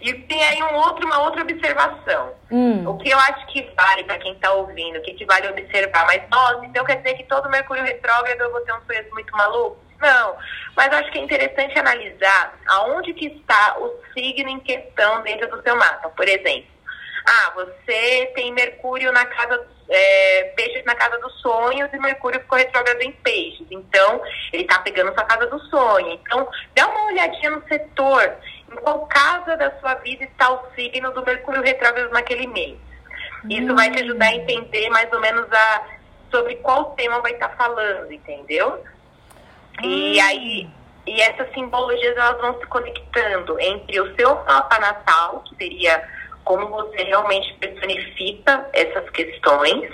E 0.01 0.13
tem 0.13 0.42
aí 0.44 0.63
um 0.63 0.75
outro, 0.75 1.06
uma 1.06 1.22
outra 1.24 1.42
observação. 1.42 2.34
Hum. 2.50 2.88
O 2.88 2.98
que 2.98 3.10
eu 3.10 3.20
acho 3.20 3.46
que 3.48 3.70
vale 3.75 4.04
para 4.06 4.18
quem 4.18 4.34
está 4.34 4.51
ouvindo, 4.54 4.98
o 4.98 5.01
que, 5.01 5.13
que 5.13 5.25
vale 5.25 5.50
observar. 5.50 6.06
Mas, 6.06 6.24
nossa, 6.30 6.66
então 6.66 6.86
quer 6.86 6.98
dizer 6.98 7.16
que 7.16 7.24
todo 7.24 7.50
Mercúrio 7.50 7.84
retrógrado 7.84 8.39
eu 8.39 8.51
vou 8.51 8.62
ter 8.62 8.74
um 8.74 8.82
sonho 8.86 9.06
muito 9.12 9.36
maluco? 9.36 9.78
Não. 10.00 10.38
Mas 10.75 10.94
acho 10.94 11.12
que 11.12 11.20
é 11.20 11.22
interessante 11.22 11.78
analisar 11.78 12.58
aonde 12.68 13.13
que 13.13 13.28
está 13.28 13.78
o 13.80 14.00
signo 14.13 14.50
em 14.50 14.60
questão 14.62 15.22
dentro 15.24 15.50
do 15.50 15.62
seu 15.62 15.75
mapa. 15.75 16.10
Por 16.10 16.28
exemplo, 16.28 16.70
ah, 17.26 17.52
você 17.56 18.32
tem 18.36 18.54
Mercúrio 18.54 19.12
na 19.12 19.26
casa, 19.26 19.68
é, 19.90 20.54
peixes 20.56 20.84
na 20.86 20.96
casa 20.96 21.18
dos 21.20 21.34
sonhos 21.42 21.90
e 21.94 22.00
Mercúrio 22.00 22.40
ficou 22.40 22.58
retrógrado 22.58 23.02
em 23.02 23.12
peixes. 23.12 23.68
Então, 23.70 24.22
ele 24.54 24.64
está 24.64 24.80
pegando 24.80 25.14
sua 25.14 25.24
casa 25.26 25.48
do 25.48 25.60
sonho. 25.66 26.12
Então, 26.12 26.48
dá 26.76 26.88
uma 26.88 27.08
olhadinha 27.08 27.52
no 27.52 27.68
setor, 27.68 28.36
em 28.72 28.76
qual 28.78 29.06
casa 29.08 29.58
da 29.58 29.72
sua 29.80 29.96
vida 29.96 30.24
está 30.24 30.52
o 30.52 30.72
signo 30.76 31.12
do 31.12 31.26
Mercúrio 31.26 31.62
retrógrado 31.62 32.12
naquele 32.12 32.48
mês. 32.48 32.78
Isso 33.50 33.72
hum. 33.72 33.76
vai 33.76 33.90
te 33.92 34.04
ajudar 34.04 34.28
a 34.28 34.36
entender 34.36 34.90
mais 34.90 35.12
ou 35.14 35.20
menos 35.20 35.52
a, 35.52 35.84
sobre 36.32 36.56
qual 36.58 36.92
tema 36.92 37.22
vai 37.22 37.34
estar 37.34 37.50
tá 37.50 37.56
falando, 37.56 38.12
entendeu? 38.12 38.84
Hum. 39.82 39.86
E 39.86 40.20
aí, 40.20 40.70
e 41.08 41.22
essas 41.22 41.52
simbologias 41.54 42.16
elas 42.16 42.40
vão 42.40 42.60
se 42.60 42.66
conectando 42.68 43.60
entre 43.60 44.00
o 44.00 44.16
seu 44.16 44.36
mapa 44.46 44.78
natal, 44.80 45.44
que 45.48 45.56
seria 45.56 46.19
como 46.50 46.68
você 46.68 47.03
realmente 47.03 47.53
personifica 47.60 48.68
essas 48.74 49.08
questões 49.12 49.88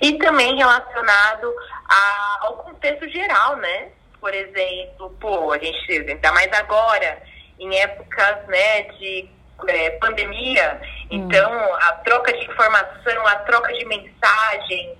e 0.00 0.14
também 0.18 0.56
relacionado 0.56 1.54
a, 1.88 2.38
ao 2.40 2.56
contexto 2.56 3.08
geral, 3.08 3.54
né? 3.58 3.90
Por 4.18 4.34
exemplo, 4.34 5.16
pô, 5.20 5.52
a 5.52 5.58
gente, 5.58 5.92
ainda 5.92 6.32
mais 6.32 6.52
agora, 6.54 7.22
em 7.56 7.72
épocas 7.78 8.48
né, 8.48 8.82
de 8.98 9.28
é, 9.68 9.90
pandemia, 9.90 10.80
hum. 11.04 11.06
então 11.10 11.74
a 11.76 11.92
troca 12.04 12.32
de 12.32 12.46
informação, 12.46 13.24
a 13.28 13.36
troca 13.36 13.72
de 13.72 13.84
mensagens, 13.84 14.98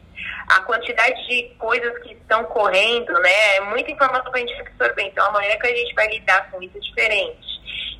a 0.48 0.60
quantidade 0.60 1.26
de 1.28 1.54
coisas 1.58 1.98
que 1.98 2.12
estão 2.12 2.44
correndo, 2.44 3.12
né? 3.20 3.56
É 3.56 3.60
muita 3.62 3.90
informação 3.90 4.30
para 4.30 4.40
a 4.40 4.46
gente 4.46 4.60
absorver. 4.60 5.02
Então, 5.02 5.26
a 5.26 5.32
maneira 5.32 5.58
que 5.58 5.66
a 5.66 5.76
gente 5.76 5.94
vai 5.94 6.08
lidar 6.08 6.50
com 6.50 6.62
isso 6.62 6.76
é 6.76 6.80
diferente 6.80 7.52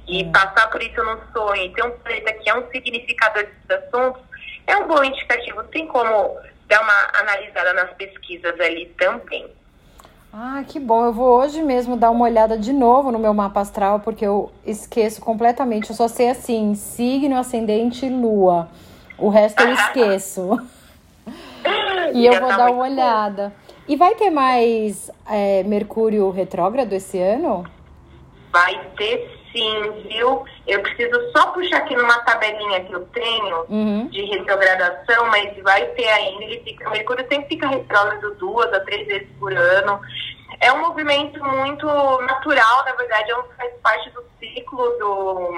e 0.07 0.25
hum. 0.25 0.33
passar 0.33 0.69
por 0.69 0.83
isso 0.83 1.03
no 1.03 1.19
sonho, 1.33 1.65
e 1.65 1.73
ter 1.73 1.85
um 1.85 1.91
planeta 1.91 2.33
que 2.35 2.49
é 2.49 2.55
um 2.55 2.69
significador 2.71 3.45
desses 3.45 3.85
assuntos, 3.85 4.23
é 4.67 4.77
um 4.77 4.87
bom 4.87 5.03
indicativo. 5.03 5.63
Tem 5.65 5.87
como 5.87 6.37
dar 6.69 6.83
uma 6.83 7.21
analisada 7.21 7.73
nas 7.73 7.91
pesquisas 7.95 8.59
ali 8.61 8.87
também. 8.99 9.51
Ah, 10.33 10.65
que 10.67 10.81
bom. 10.81 11.05
Eu 11.05 11.13
vou 11.13 11.39
hoje 11.41 11.61
mesmo 11.63 11.97
dar 11.97 12.11
uma 12.11 12.25
olhada 12.25 12.57
de 12.57 12.73
novo 12.73 13.13
no 13.13 13.19
meu 13.19 13.35
mapa 13.35 13.61
astral, 13.61 14.01
porque 14.01 14.25
eu 14.25 14.51
esqueço 14.65 15.21
completamente. 15.21 15.91
Eu 15.91 15.97
só 15.97 16.09
sei 16.09 16.31
assim, 16.31 16.75
signo, 16.75 17.39
ascendente 17.39 18.07
e 18.07 18.09
lua. 18.09 18.69
O 19.19 19.29
resto 19.29 19.63
eu 19.63 19.75
esqueço. 19.75 20.59
e 22.15 22.27
eu 22.27 22.41
vou 22.41 22.49
tá 22.49 22.57
dar 22.57 22.71
uma 22.71 22.85
olhada. 22.85 23.49
Bom. 23.49 23.75
E 23.89 23.97
vai 23.97 24.15
ter 24.15 24.31
mais 24.31 25.11
é, 25.29 25.63
Mercúrio 25.65 26.31
retrógrado 26.31 26.93
esse 26.93 27.19
ano? 27.19 27.65
Vai 28.53 28.81
ter 28.97 29.43
Sim, 29.53 30.09
viu? 30.09 30.45
Eu 30.67 30.81
preciso 30.81 31.31
só 31.37 31.53
puxar 31.53 31.79
aqui 31.79 31.95
numa 31.95 32.19
tabelinha 32.21 32.83
que 32.85 32.93
eu 32.93 33.05
tenho 33.09 33.67
uhum. 33.69 34.07
de 34.09 34.23
retrogradação, 34.25 35.27
mas 35.27 35.55
vai 35.63 35.85
ter 35.89 36.09
ainda. 36.09 36.45
Ele 36.45 36.61
fica, 36.61 36.89
o 36.89 36.93
Mercúrio 36.93 37.27
sempre 37.29 37.49
fica 37.49 37.69
retrógrado 37.69 38.35
duas 38.37 38.73
a 38.73 38.81
três 38.81 39.07
vezes 39.07 39.29
por 39.39 39.53
ano. 39.53 40.01
É 40.59 40.73
um 40.73 40.81
movimento 40.81 41.45
muito 41.45 41.87
natural, 41.87 42.85
na 42.85 42.93
verdade, 42.93 43.31
é 43.31 43.37
um, 43.37 43.45
faz 43.59 43.73
parte 43.83 44.11
do 44.11 44.25
ciclo 44.39 44.89
do, 44.99 45.55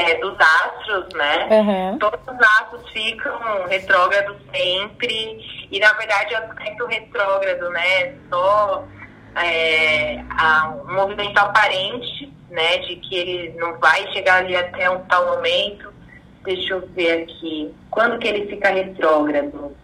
é, 0.00 0.14
dos 0.16 0.36
astros, 0.38 1.06
né? 1.14 1.48
Uhum. 1.50 1.98
Todos 1.98 2.20
os 2.26 2.40
astros 2.60 2.90
ficam 2.90 3.66
retrógrados 3.68 4.36
sempre. 4.54 5.68
E, 5.70 5.80
na 5.80 5.92
verdade, 5.94 6.34
o 6.34 6.38
aspecto 6.38 6.86
retrógrado, 6.86 7.70
né? 7.70 8.14
Só 8.30 8.84
é, 9.36 10.24
um 10.88 10.94
movimento 10.94 11.38
aparente 11.38 12.32
né, 12.50 12.78
de 12.78 12.96
que 12.96 13.14
ele 13.14 13.58
não 13.58 13.78
vai 13.78 14.10
chegar 14.12 14.38
ali 14.38 14.56
até 14.56 14.88
um 14.88 15.00
tal 15.04 15.26
momento. 15.36 15.92
Deixa 16.44 16.74
eu 16.74 16.86
ver 16.94 17.22
aqui. 17.22 17.74
Quando 17.90 18.18
que 18.18 18.28
ele 18.28 18.46
fica 18.46 18.70
retrógrado? 18.70 19.76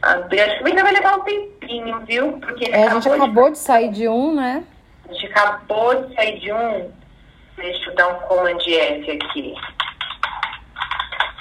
Ah, 0.00 0.14
acho 0.14 0.58
que 0.62 0.68
ainda 0.68 0.82
vai 0.82 0.92
levar 0.92 1.16
um 1.16 1.20
tempinho, 1.20 2.00
viu? 2.06 2.32
Porque 2.38 2.70
é, 2.70 2.86
a 2.86 2.94
gente 2.94 3.08
acabou 3.08 3.46
de... 3.46 3.52
de... 3.52 3.58
sair 3.58 3.90
de 3.90 4.08
um, 4.08 4.34
né? 4.34 4.64
A 5.08 5.12
gente 5.12 5.26
acabou 5.26 6.02
de 6.02 6.14
sair 6.14 6.38
de 6.38 6.52
um. 6.52 6.90
Deixa 7.58 7.90
eu 7.90 7.94
dar 7.94 8.08
um 8.08 8.20
command 8.20 8.58
F 8.66 9.10
aqui. 9.10 9.54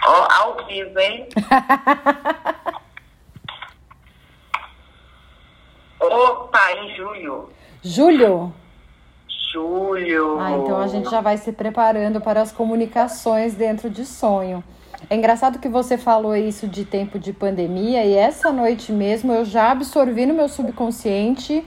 Ó, 0.05 0.27
ao 0.33 0.65
vivo, 0.65 0.99
hein? 0.99 1.29
Opa, 6.01 6.71
em 6.73 6.95
julho. 6.95 7.49
Julho? 7.83 8.53
julho. 9.57 10.39
Ah, 10.39 10.51
então 10.51 10.79
a 10.81 10.87
gente 10.87 11.09
já 11.09 11.21
vai 11.21 11.37
se 11.37 11.51
preparando 11.51 12.21
para 12.21 12.41
as 12.41 12.51
comunicações 12.51 13.55
dentro 13.55 13.89
de 13.89 14.05
sonho. 14.05 14.63
É 15.09 15.15
engraçado 15.15 15.59
que 15.59 15.69
você 15.69 15.97
falou 15.97 16.35
isso 16.35 16.67
de 16.67 16.83
tempo 16.83 17.19
de 17.19 17.31
pandemia 17.31 18.03
e 18.03 18.13
essa 18.13 18.51
noite 18.51 18.91
mesmo 18.91 19.31
eu 19.31 19.45
já 19.45 19.71
absorvi 19.71 20.25
no 20.25 20.33
meu 20.33 20.49
subconsciente 20.49 21.65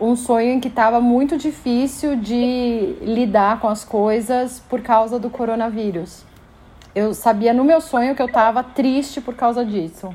um 0.00 0.16
sonho 0.16 0.52
em 0.52 0.60
que 0.60 0.68
estava 0.68 1.00
muito 1.00 1.36
difícil 1.38 2.16
de 2.16 2.96
lidar 3.00 3.60
com 3.60 3.68
as 3.68 3.84
coisas 3.84 4.60
por 4.60 4.80
causa 4.82 5.18
do 5.18 5.30
coronavírus. 5.30 6.24
Eu 6.94 7.14
sabia 7.14 7.52
no 7.52 7.64
meu 7.64 7.80
sonho 7.80 8.14
que 8.14 8.22
eu 8.22 8.26
estava 8.26 8.62
triste 8.62 9.20
por 9.20 9.34
causa 9.34 9.64
disso. 9.64 10.14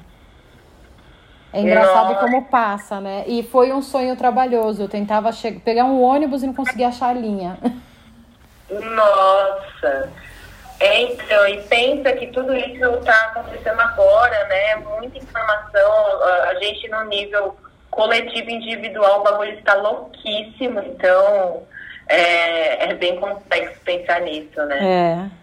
É 1.52 1.62
engraçado 1.62 2.14
Nossa. 2.14 2.20
como 2.20 2.46
passa, 2.46 3.02
né? 3.02 3.24
E 3.28 3.42
foi 3.44 3.74
um 3.74 3.82
sonho 3.82 4.16
trabalhoso. 4.16 4.84
Eu 4.84 4.88
tentava 4.90 5.32
che- 5.32 5.54
pegar 5.60 5.86
um 5.86 6.02
ônibus 6.02 6.44
e 6.44 6.48
não 6.48 6.54
conseguia 6.54 6.90
achar 6.90 7.10
a 7.10 7.14
linha. 7.14 7.58
Nossa! 8.70 10.12
É, 10.80 11.02
então, 11.02 11.48
e 11.48 11.62
pensa 11.64 12.14
que 12.14 12.28
tudo 12.28 12.56
isso 12.56 12.86
está 12.86 13.14
acontecendo 13.34 13.80
agora, 13.82 14.48
né? 14.48 14.76
Muita 14.76 15.18
informação, 15.18 15.92
a- 16.24 16.50
a 16.52 16.56
gente 16.56 16.88
no 16.88 17.04
nível 17.06 17.58
coletivo, 17.92 18.50
individual, 18.50 19.22
o 19.22 19.24
bagulho 19.24 19.58
está 19.58 19.74
louquíssimo, 19.76 20.80
então 20.82 21.64
é, 22.08 22.90
é 22.92 22.94
bem 22.96 23.20
complexo 23.20 23.80
pensar 23.82 24.22
nisso, 24.22 24.60
né? 24.66 24.80
É. 24.82 25.40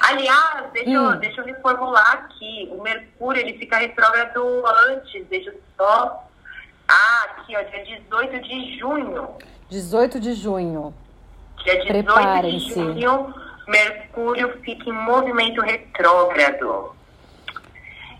Aliás, 0.00 0.64
deixa, 0.72 0.90
Hum. 0.90 1.12
eu, 1.12 1.16
deixa 1.18 1.40
eu 1.40 1.44
reformular 1.44 2.12
aqui. 2.12 2.68
O 2.72 2.82
Mercúrio, 2.82 3.40
ele 3.40 3.58
fica 3.58 3.76
retrógrado 3.78 4.64
antes, 4.88 5.24
deixa 5.28 5.50
eu 5.50 5.60
só... 5.76 6.24
Ah, 6.88 7.26
aqui, 7.38 7.54
ó, 7.56 7.62
dia 7.62 7.84
18 7.84 8.40
de 8.40 8.78
junho. 8.78 9.28
18 9.68 10.18
de 10.20 10.34
junho. 10.34 10.94
Dia 11.64 11.74
18 11.80 11.92
de 11.96 12.02
Preparem-se. 12.02 12.74
junho, 12.74 13.34
Mercúrio 13.68 14.58
fica 14.62 14.88
em 14.90 14.92
movimento 14.92 15.60
retrógrado. 15.60 16.94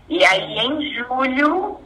E 0.09 0.23
aí, 0.25 0.59
em 0.59 0.93
julho, 0.95 1.79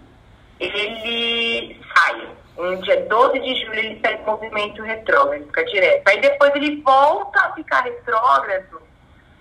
ele 0.60 1.80
sai. 1.96 2.28
No 2.58 2.76
dia 2.82 3.06
12 3.06 3.40
de 3.40 3.56
julho, 3.66 3.76
ele 3.80 4.00
sai 4.04 4.16
em 4.16 4.26
movimento 4.26 4.82
retrógrado, 4.82 5.46
fica 5.46 5.64
direto. 5.66 6.08
Aí 6.08 6.20
depois 6.20 6.56
ele 6.56 6.82
volta 6.82 7.40
a 7.40 7.54
ficar 7.54 7.82
retrógrado 7.82 8.82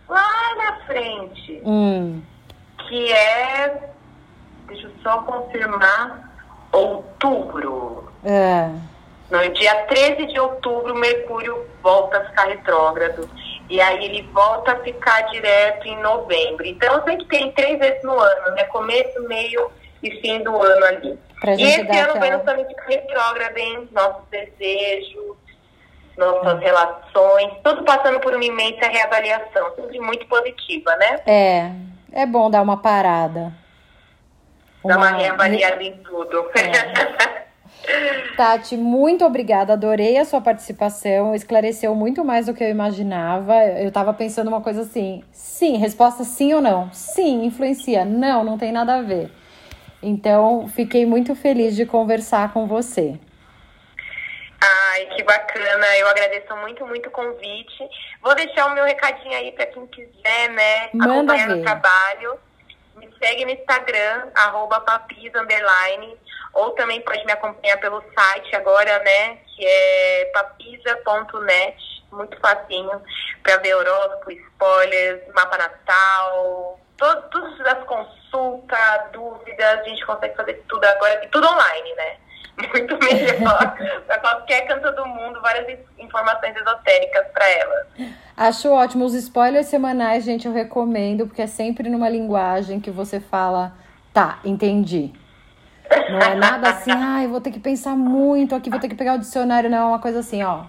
lá 0.09 0.55
na 0.57 0.77
frente, 0.87 1.63
Hum. 1.65 2.23
que 2.87 3.13
é, 3.13 3.91
deixa 4.67 4.87
eu 4.87 4.93
só 5.03 5.23
confirmar, 5.23 6.31
outubro. 6.73 8.13
É. 8.25 8.69
No 9.31 9.49
dia 9.55 9.75
13 9.87 10.27
de 10.27 10.39
outubro, 10.39 10.95
Mercúrio 10.95 11.67
volta 11.83 12.19
a 12.19 12.25
ficar 12.27 12.45
retrógrado. 12.45 13.29
E 13.69 13.81
aí 13.81 14.05
ele 14.05 14.23
volta 14.33 14.73
a 14.73 14.77
ficar 14.81 15.23
direto 15.23 15.89
em 15.89 16.01
novembro. 16.01 16.65
Então 16.65 16.95
eu 16.95 17.03
sei 17.03 17.17
que 17.17 17.25
tem 17.27 17.51
três 17.53 17.79
vezes 17.79 18.03
no 18.05 18.13
ano, 18.17 18.55
né? 18.55 18.63
Começo, 18.65 19.21
meio 19.27 19.69
e 20.03 20.11
fim 20.21 20.43
do 20.43 20.55
ano 20.61 20.85
ali. 20.87 21.19
E 21.59 21.63
esse 21.63 21.85
dar 21.85 22.11
ano 22.11 22.21
Vênus 22.21 22.43
também 22.45 22.67
fica 22.67 22.85
retrógrado, 22.89 23.57
hein? 23.59 23.89
Nossos 23.93 24.23
desejos, 24.31 25.37
nossas 26.17 26.61
relações, 26.61 27.53
tudo 27.63 27.85
passando 27.85 28.21
por 28.21 28.35
uma 28.35 28.45
imensa 28.45 28.89
reavaliação. 28.89 29.75
Sempre 29.77 30.01
muito 30.01 30.27
positiva, 30.27 30.95
né? 30.97 31.21
É. 31.27 31.71
É 32.13 32.25
bom 32.27 32.51
dar 32.51 32.63
uma 32.63 32.79
parada. 32.79 33.53
Dá 34.85 34.97
uma 34.97 35.09
Uma- 35.09 35.17
reavaliada 35.19 35.83
em 35.83 35.93
tudo. 35.99 36.47
É. 36.55 37.47
Tati, 38.37 38.77
muito 38.77 39.25
obrigada. 39.25 39.73
Adorei 39.75 40.17
a 40.17 40.25
sua 40.25 40.41
participação. 40.41 41.35
Esclareceu 41.35 41.95
muito 41.95 42.25
mais 42.25 42.47
do 42.47 42.55
que 42.55 42.65
eu 42.65 42.69
imaginava. 42.71 43.55
Eu 43.65 43.91
tava 43.93 44.13
pensando 44.15 44.49
uma 44.49 44.61
coisa 44.61 44.83
assim: 44.83 45.23
sim, 45.33 45.77
resposta 45.77 46.25
sim 46.25 46.55
ou 46.55 46.61
não? 46.61 46.91
Sim, 46.93 47.45
influencia. 47.45 48.05
Não, 48.05 48.43
não 48.43 48.57
tem 48.59 48.73
nada 48.73 48.95
a 48.97 49.03
ver. 49.03 49.31
Então, 50.11 50.69
fiquei 50.69 51.05
muito 51.05 51.35
feliz 51.35 51.75
de 51.75 51.85
conversar 51.85 52.53
com 52.53 52.65
você. 52.65 53.19
Ai, 54.61 55.07
que 55.17 55.23
bacana. 55.25 55.97
Eu 55.99 56.07
agradeço 56.07 56.55
muito, 56.59 56.87
muito 56.87 57.09
o 57.09 57.11
convite. 57.11 57.89
Vou 58.23 58.33
deixar 58.37 58.67
o 58.67 58.75
meu 58.75 58.85
recadinho 58.85 59.37
aí 59.37 59.51
para 59.51 59.67
quem 59.67 59.85
quiser, 59.89 60.51
né, 60.51 60.91
Manda 60.95 61.13
acompanhar 61.13 61.49
ver. 61.49 61.55
o 61.61 61.63
trabalho. 61.65 62.39
Me 62.95 63.09
segue 63.19 63.45
no 63.47 63.51
Instagram, 63.51 64.29
arroba 64.37 64.79
papis, 64.81 65.33
underline, 65.35 66.17
ou 66.55 66.71
também 66.71 67.01
pode 67.01 67.25
me 67.27 67.33
acompanhar 67.33 67.77
pelo 67.79 68.01
site 68.17 68.55
agora, 68.55 69.01
né, 69.01 69.39
que 69.57 69.67
é 69.67 70.31
papisa.net, 70.33 71.77
muito 72.13 72.39
facinho, 72.41 73.03
para 73.43 73.57
ver 73.59 73.75
horóscopo, 73.75 74.31
spoilers, 74.31 75.21
mapa 75.35 75.59
natal, 75.59 76.79
to- 76.97 77.23
todas 77.31 77.61
as 77.67 77.85
consultas, 77.85 78.26
dúvidas, 79.13 79.81
a 79.81 79.83
gente 79.85 80.05
consegue 80.05 80.35
fazer 80.37 80.65
tudo 80.69 80.85
agora, 80.85 81.25
e 81.25 81.29
tudo 81.29 81.47
online, 81.47 81.95
né? 81.97 82.17
Muito 82.73 82.99
melhor 82.99 83.77
para 84.07 84.19
qualquer 84.19 84.67
canto 84.67 84.91
do 84.95 85.07
mundo, 85.07 85.41
várias 85.43 85.69
in- 85.69 86.05
informações 86.05 86.57
esotéricas 86.57 87.27
para 87.33 87.49
elas. 87.51 87.87
Acho 88.37 88.73
ótimo. 88.73 89.05
Os 89.05 89.15
spoilers 89.15 89.67
semanais, 89.67 90.25
gente, 90.25 90.47
eu 90.47 90.53
recomendo, 90.53 91.27
porque 91.27 91.43
é 91.43 91.47
sempre 91.47 91.89
numa 91.91 92.09
linguagem 92.09 92.81
que 92.81 92.91
você 92.91 93.21
fala, 93.21 93.73
tá, 94.13 94.39
entendi. 94.45 95.13
Não 96.11 96.19
é 96.19 96.35
nada 96.35 96.71
assim, 96.71 96.91
ai, 96.97 97.27
vou 97.27 97.41
ter 97.41 97.51
que 97.51 97.61
pensar 97.61 97.95
muito 97.97 98.55
aqui, 98.55 98.71
vou 98.71 98.81
ter 98.81 98.89
que 98.89 98.95
pegar 98.95 99.15
o 99.15 99.19
dicionário, 99.19 99.71
não, 99.71 99.79
é 99.79 99.85
uma 99.89 99.99
coisa 99.99 100.21
assim, 100.21 100.43
ó. 100.43 100.65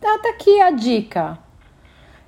Tá, 0.00 0.18
tá 0.22 0.30
aqui 0.30 0.60
a 0.60 0.70
dica. 0.70 1.38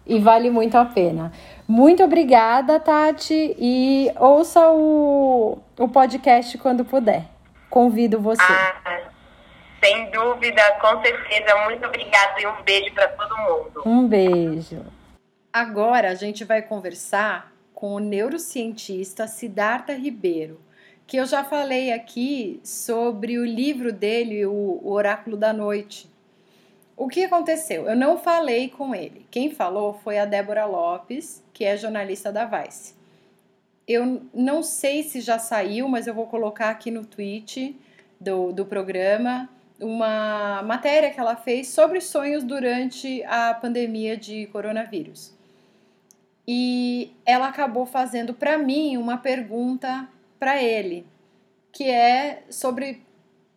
E 0.05 0.19
vale 0.19 0.51
muito 0.51 0.77
a 0.77 0.85
pena. 0.85 1.33
Muito 1.75 2.05
obrigada, 2.05 2.79
Tati, 2.79 3.57
e 3.59 4.13
ouça 4.21 4.61
o, 4.73 5.59
o 5.79 5.89
podcast 5.89 6.59
quando 6.59 6.85
puder. 6.85 7.25
Convido 7.71 8.21
você. 8.21 8.43
Ah, 8.43 9.01
sem 9.83 10.11
dúvida, 10.11 10.61
com 10.83 11.01
certeza. 11.01 11.57
Muito 11.65 11.87
obrigada 11.87 12.39
e 12.43 12.47
um 12.47 12.63
beijo 12.63 12.93
para 12.93 13.09
todo 13.09 13.35
mundo. 13.39 13.83
Um 13.87 14.07
beijo. 14.07 14.85
Agora 15.51 16.11
a 16.11 16.15
gente 16.15 16.45
vai 16.45 16.61
conversar 16.61 17.51
com 17.73 17.95
o 17.95 17.99
neurocientista 17.99 19.27
Siddhartha 19.27 19.95
Ribeiro, 19.95 20.61
que 21.07 21.17
eu 21.17 21.25
já 21.25 21.43
falei 21.43 21.91
aqui 21.91 22.61
sobre 22.63 23.39
o 23.39 23.47
livro 23.47 23.95
dele, 23.95 24.45
o, 24.45 24.79
o 24.83 24.93
Oráculo 24.93 25.39
da 25.39 25.55
Noite. 25.55 26.12
O 26.97 27.09
que 27.09 27.25
aconteceu? 27.25 27.87
Eu 27.89 27.97
não 27.97 28.19
falei 28.19 28.69
com 28.69 28.95
ele. 28.95 29.27
Quem 29.31 29.51
falou 29.51 29.95
foi 29.95 30.19
a 30.19 30.25
Débora 30.25 30.65
Lopes, 30.67 31.43
que 31.53 31.65
é 31.65 31.77
jornalista 31.77 32.31
da 32.31 32.45
Vice. 32.45 32.95
Eu 33.89 34.23
não 34.33 34.63
sei 34.63 35.03
se 35.03 35.21
já 35.21 35.39
saiu, 35.39 35.89
mas 35.89 36.07
eu 36.07 36.15
vou 36.15 36.27
colocar 36.27 36.71
aqui 36.71 36.91
no 36.91 37.05
tweet 37.05 37.77
do, 38.21 38.53
do 38.53 38.65
programa 38.65 39.49
uma 39.81 40.63
matéria 40.63 41.11
que 41.11 41.19
ela 41.19 41.35
fez 41.35 41.69
sobre 41.69 42.01
sonhos 42.01 42.45
durante 42.45 43.23
a 43.25 43.53
pandemia 43.55 44.17
de 44.17 44.47
coronavírus. 44.47 45.35
E 46.47 47.13
ela 47.27 47.49
acabou 47.49 47.85
fazendo 47.87 48.33
para 48.33 48.59
mim 48.59 48.97
uma 48.97 49.17
pergunta 49.17 50.09
para 50.39 50.63
ele, 50.63 51.07
que 51.73 51.85
é 51.85 52.45
sobre 52.51 53.03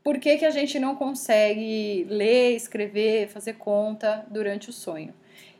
por 0.06 0.20
que, 0.20 0.38
que 0.38 0.46
a 0.46 0.52
gente 0.52 0.78
não 0.78 0.96
consegue 0.96 2.06
ler, 2.08 2.56
escrever, 2.56 3.28
fazer 3.28 3.54
conta 3.54 4.24
durante 4.30 4.70
o 4.70 4.74
sonho. 4.74 5.12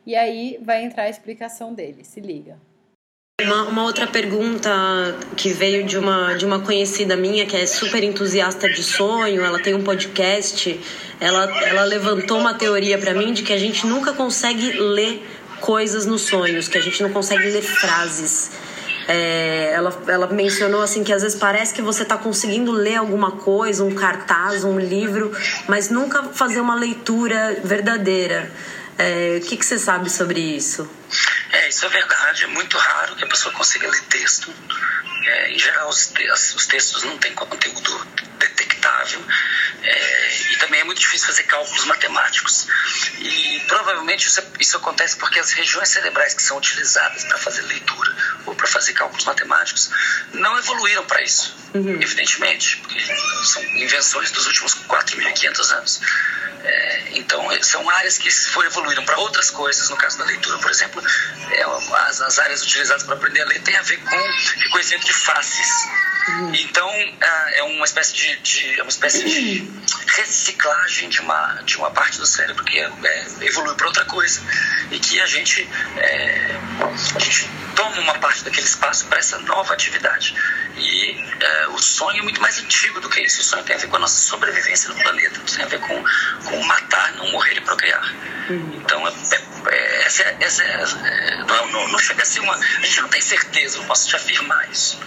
E 0.06 0.14
aí 0.14 0.56
vai 0.62 0.84
entrar 0.84 1.02
a 1.02 1.10
explicação 1.10 1.74
dele, 1.74 2.04
se 2.04 2.20
liga. 2.20 2.56
Uma, 3.42 3.64
uma 3.64 3.82
outra 3.82 4.06
pergunta 4.06 4.70
que 5.36 5.48
veio 5.48 5.84
de 5.84 5.98
uma, 5.98 6.34
de 6.34 6.46
uma 6.46 6.60
conhecida 6.60 7.16
minha 7.16 7.44
que 7.44 7.56
é 7.56 7.66
super 7.66 8.04
entusiasta 8.04 8.70
de 8.70 8.84
sonho, 8.84 9.44
ela 9.44 9.60
tem 9.60 9.74
um 9.74 9.82
podcast, 9.82 10.80
ela, 11.20 11.44
ela 11.66 11.82
levantou 11.82 12.38
uma 12.38 12.54
teoria 12.54 12.96
para 12.98 13.12
mim 13.14 13.32
de 13.32 13.42
que 13.42 13.52
a 13.52 13.58
gente 13.58 13.84
nunca 13.84 14.12
consegue 14.12 14.70
ler 14.78 15.26
coisas 15.60 16.06
nos 16.06 16.22
sonhos, 16.22 16.68
que 16.68 16.78
a 16.78 16.80
gente 16.80 17.02
não 17.02 17.12
consegue 17.12 17.50
ler 17.50 17.62
frases. 17.62 18.52
É, 19.08 19.70
ela, 19.72 20.02
ela 20.08 20.26
mencionou 20.26 20.82
assim 20.82 21.04
que 21.04 21.12
às 21.12 21.22
vezes 21.22 21.38
parece 21.38 21.72
que 21.72 21.80
você 21.80 22.02
está 22.02 22.16
conseguindo 22.16 22.72
ler 22.72 22.96
alguma 22.96 23.32
coisa, 23.32 23.84
um 23.84 23.94
cartaz, 23.94 24.64
um 24.64 24.78
livro, 24.78 25.30
mas 25.68 25.90
nunca 25.90 26.24
fazer 26.24 26.60
uma 26.60 26.74
leitura 26.74 27.60
verdadeira. 27.62 28.50
É, 28.98 29.38
o 29.42 29.46
que, 29.46 29.56
que 29.56 29.64
você 29.64 29.78
sabe 29.78 30.10
sobre 30.10 30.40
isso? 30.40 30.90
É, 31.52 31.68
isso 31.68 31.84
é 31.84 31.88
verdade. 31.88 32.44
É 32.44 32.46
muito 32.46 32.76
raro 32.76 33.14
que 33.14 33.24
a 33.24 33.28
pessoa 33.28 33.54
consiga 33.54 33.88
ler 33.88 34.02
texto. 34.04 34.52
É, 35.26 35.50
em 35.52 35.58
geral, 35.58 35.88
os, 35.88 36.06
te 36.06 36.30
os, 36.30 36.66
textos 36.66 37.02
não 37.02 37.18
têm 37.18 37.34
conteúdo 37.34 38.06
detectável. 38.38 39.22
É, 39.82 40.52
e 40.52 40.56
também 40.56 40.80
é 40.80 40.84
muito 40.84 41.00
difícil 41.00 41.26
fazer 41.26 41.42
cálculos 41.44 41.84
matemáticos. 41.84 42.66
E 43.18 43.60
provavelmente 43.68 44.26
isso, 44.26 44.42
isso 44.58 44.76
acontece 44.78 45.16
porque 45.16 45.38
as 45.38 45.52
regiões 45.52 45.88
cerebrais 45.90 46.32
que 46.32 46.42
são 46.42 46.56
utilizadas 46.56 47.24
para 47.24 47.38
fazer 47.38 47.62
leitura 47.62 48.16
ou 48.46 48.54
para 48.54 48.66
fazer 48.66 48.92
cálculos 48.92 49.24
matemáticos 49.24 49.90
não 50.32 50.56
evoluíram 50.58 51.04
para 51.04 51.22
isso, 51.22 51.54
uhum. 51.74 52.00
evidentemente, 52.00 52.76
porque 52.78 53.00
são 53.44 53.62
invenções 53.76 54.30
dos 54.30 54.46
últimos 54.46 54.74
4.500 54.86 55.70
anos. 55.72 56.00
É, 56.66 57.02
então, 57.12 57.48
são 57.62 57.88
áreas 57.88 58.18
que 58.18 58.30
foram 58.30 58.68
evoluíram 58.68 59.04
para 59.04 59.16
outras 59.18 59.50
coisas. 59.50 59.88
No 59.88 59.96
caso 59.96 60.18
da 60.18 60.24
leitura, 60.24 60.58
por 60.58 60.70
exemplo, 60.70 61.02
é, 61.52 61.62
as, 62.08 62.20
as 62.20 62.38
áreas 62.40 62.62
utilizadas 62.62 63.04
para 63.04 63.14
aprender 63.14 63.42
a 63.42 63.46
ler 63.46 63.62
têm 63.62 63.76
a 63.76 63.82
ver 63.82 63.98
com 63.98 64.16
reconhecimento 64.60 65.06
de 65.06 65.12
faces. 65.12 65.68
Então, 66.54 66.90
é 67.52 67.62
uma 67.62 67.84
espécie 67.84 68.12
de, 68.14 68.36
de, 68.38 68.80
é 68.80 68.82
uma 68.82 68.90
espécie 68.90 69.22
de 69.22 69.70
reciclagem 70.08 71.08
de 71.08 71.20
uma, 71.20 71.62
de 71.64 71.76
uma 71.76 71.90
parte 71.92 72.18
do 72.18 72.26
cérebro 72.26 72.64
que 72.64 72.80
é, 72.80 72.90
evoluiu 73.42 73.76
para 73.76 73.86
outra 73.86 74.04
coisa 74.06 74.40
e 74.90 74.98
que 74.98 75.20
a 75.20 75.26
gente, 75.26 75.68
é, 75.96 76.58
a 77.14 77.18
gente 77.18 77.48
toma 77.74 78.00
uma 78.00 78.18
parte 78.18 78.42
daquele 78.44 78.66
espaço 78.66 79.06
para 79.06 79.18
essa 79.18 79.38
nova 79.40 79.74
atividade. 79.74 80.34
E 80.76 81.16
é, 81.40 81.68
o 81.68 81.78
sonho 81.78 82.20
é 82.20 82.22
muito 82.22 82.40
mais 82.40 82.58
antigo 82.58 83.00
do 83.00 83.08
que 83.08 83.20
isso. 83.20 83.40
O 83.40 83.44
sonho 83.44 83.64
tem 83.64 83.76
a 83.76 83.78
ver 83.78 83.88
com 83.88 83.96
a 83.96 84.00
nossa 84.00 84.18
sobrevivência 84.18 84.88
no 84.88 84.96
planeta, 84.96 85.40
tem 85.40 85.64
a 85.64 85.68
ver 85.68 85.80
com, 85.80 86.04
com 86.44 86.64
matar, 86.64 87.12
não 87.14 87.30
morrer 87.30 87.56
e 87.56 87.60
procriar. 87.60 88.14
Então, 88.48 89.06
é, 89.06 89.12
é, 89.70 90.02
essa, 90.06 90.22
essa 90.40 90.64
não, 91.46 91.68
não, 91.68 91.88
não 91.88 91.98
chega 91.98 92.22
a 92.22 92.26
ser 92.26 92.40
uma. 92.40 92.54
A 92.54 92.86
gente 92.86 93.00
não 93.00 93.08
tem 93.08 93.20
certeza, 93.20 93.78
não 93.78 93.86
posso 93.86 94.08
te 94.08 94.16
afirmar 94.16 94.70
isso 94.70 94.98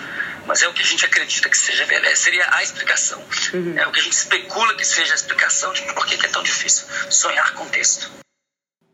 mas 0.50 0.64
é 0.64 0.68
o 0.68 0.74
que 0.74 0.82
a 0.82 0.86
gente 0.86 1.06
acredita 1.06 1.48
que 1.48 1.56
seja 1.56 1.86
verdade, 1.86 2.18
seria 2.18 2.44
a 2.52 2.64
explicação. 2.64 3.24
Uhum. 3.54 3.78
É 3.78 3.86
o 3.86 3.92
que 3.92 4.00
a 4.00 4.02
gente 4.02 4.14
especula 4.14 4.76
que 4.76 4.84
seja 4.84 5.14
a 5.14 5.16
explicação 5.16 5.72
de 5.74 5.84
por 5.94 6.08
que 6.08 6.26
é 6.26 6.28
tão 6.28 6.42
difícil 6.42 6.88
sonhar 7.12 7.54
com 7.54 7.68
texto. 7.68 8.12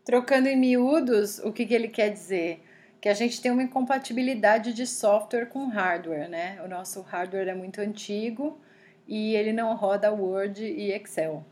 Trocando 0.04 0.48
em 0.48 0.56
miúdos, 0.56 1.38
o 1.38 1.50
que, 1.50 1.64
que 1.64 1.72
ele 1.72 1.88
quer 1.88 2.10
dizer? 2.10 2.60
Que 3.06 3.10
a 3.10 3.14
gente 3.14 3.40
tem 3.40 3.52
uma 3.52 3.62
incompatibilidade 3.62 4.72
de 4.72 4.84
software 4.84 5.46
com 5.46 5.68
hardware, 5.68 6.28
né? 6.28 6.60
O 6.64 6.66
nosso 6.66 7.02
hardware 7.02 7.46
é 7.46 7.54
muito 7.54 7.80
antigo 7.80 8.60
e 9.06 9.36
ele 9.36 9.52
não 9.52 9.76
roda 9.76 10.12
Word 10.12 10.64
e 10.64 10.90
Excel. 10.90 11.46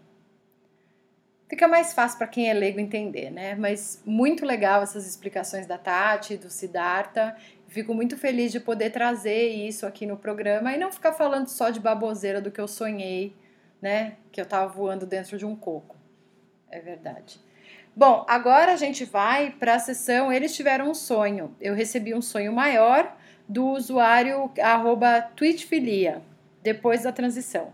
Fica 1.49 1.69
mais 1.69 1.93
fácil 1.93 2.19
para 2.19 2.27
quem 2.27 2.51
é 2.51 2.53
leigo 2.53 2.81
entender, 2.81 3.31
né? 3.31 3.55
Mas 3.55 4.03
muito 4.05 4.45
legal 4.45 4.83
essas 4.83 5.07
explicações 5.07 5.65
da 5.65 5.79
Tati, 5.79 6.37
do 6.37 6.51
Siddhartha. 6.51 7.37
Fico 7.69 7.95
muito 7.95 8.19
feliz 8.19 8.51
de 8.51 8.59
poder 8.59 8.91
trazer 8.91 9.51
isso 9.51 9.87
aqui 9.87 10.07
no 10.07 10.17
programa 10.17 10.75
e 10.75 10.77
não 10.77 10.91
ficar 10.91 11.13
falando 11.13 11.47
só 11.47 11.71
de 11.71 11.79
baboseira 11.79 12.41
do 12.41 12.51
que 12.51 12.61
eu 12.61 12.67
sonhei, 12.67 13.33
né? 13.81 14.17
Que 14.33 14.41
eu 14.41 14.47
tava 14.47 14.73
voando 14.73 15.07
dentro 15.07 15.39
de 15.39 15.47
um 15.47 15.55
coco. 15.55 15.95
É 16.69 16.81
verdade. 16.81 17.39
Bom, 17.97 18.25
agora 18.27 18.73
a 18.73 18.77
gente 18.77 19.05
vai 19.05 19.53
para 19.53 19.77
a 19.77 19.79
sessão 19.79 20.33
Eles 20.33 20.53
Tiveram 20.53 20.91
um 20.91 20.95
Sonho. 20.95 21.55
Eu 21.61 21.77
recebi 21.77 22.13
um 22.13 22.21
sonho 22.21 22.53
maior 22.53 23.17
do 23.49 23.69
usuário 23.69 24.51
arroba 24.61 25.23
Twitchfilia, 25.37 26.21
depois 26.61 27.05
da 27.05 27.13
transição. 27.13 27.71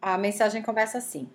A 0.00 0.16
mensagem 0.16 0.62
começa 0.62 0.96
assim. 0.96 1.28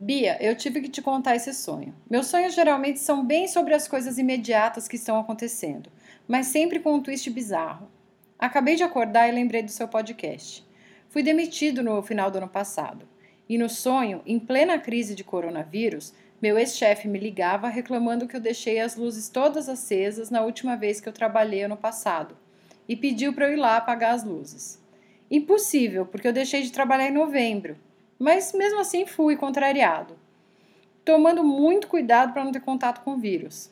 Bia, 0.00 0.42
eu 0.42 0.56
tive 0.56 0.80
que 0.80 0.88
te 0.88 1.02
contar 1.02 1.36
esse 1.36 1.52
sonho. 1.52 1.94
Meus 2.08 2.28
sonhos 2.28 2.54
geralmente 2.54 2.98
são 2.98 3.22
bem 3.22 3.46
sobre 3.46 3.74
as 3.74 3.86
coisas 3.86 4.16
imediatas 4.16 4.88
que 4.88 4.96
estão 4.96 5.20
acontecendo, 5.20 5.90
mas 6.26 6.46
sempre 6.46 6.80
com 6.80 6.94
um 6.94 7.02
twist 7.02 7.28
bizarro. 7.28 7.92
Acabei 8.38 8.76
de 8.76 8.82
acordar 8.82 9.28
e 9.28 9.32
lembrei 9.32 9.62
do 9.62 9.70
seu 9.70 9.88
podcast. 9.88 10.66
Fui 11.08 11.22
demitido 11.22 11.82
no 11.82 12.02
final 12.02 12.30
do 12.30 12.38
ano 12.38 12.48
passado. 12.48 13.08
E 13.48 13.56
no 13.58 13.68
sonho, 13.68 14.22
em 14.26 14.38
plena 14.38 14.78
crise 14.78 15.14
de 15.14 15.24
coronavírus, 15.24 16.14
meu 16.40 16.58
ex-chefe 16.58 17.08
me 17.08 17.18
ligava 17.18 17.68
reclamando 17.68 18.26
que 18.26 18.36
eu 18.36 18.40
deixei 18.40 18.80
as 18.80 18.96
luzes 18.96 19.28
todas 19.28 19.68
acesas 19.68 20.30
na 20.30 20.42
última 20.42 20.76
vez 20.76 21.00
que 21.00 21.08
eu 21.08 21.12
trabalhei 21.12 21.62
ano 21.62 21.76
passado 21.76 22.36
e 22.88 22.96
pediu 22.96 23.32
para 23.32 23.48
eu 23.48 23.54
ir 23.54 23.56
lá 23.56 23.76
apagar 23.76 24.14
as 24.14 24.24
luzes. 24.24 24.82
Impossível, 25.30 26.04
porque 26.04 26.28
eu 26.28 26.32
deixei 26.32 26.62
de 26.62 26.72
trabalhar 26.72 27.08
em 27.08 27.12
novembro 27.12 27.76
mas 28.18 28.52
mesmo 28.52 28.80
assim 28.80 29.06
fui 29.06 29.36
contrariado, 29.36 30.16
tomando 31.04 31.42
muito 31.42 31.88
cuidado 31.88 32.32
para 32.32 32.44
não 32.44 32.52
ter 32.52 32.60
contato 32.60 33.02
com 33.02 33.12
o 33.12 33.18
vírus. 33.18 33.70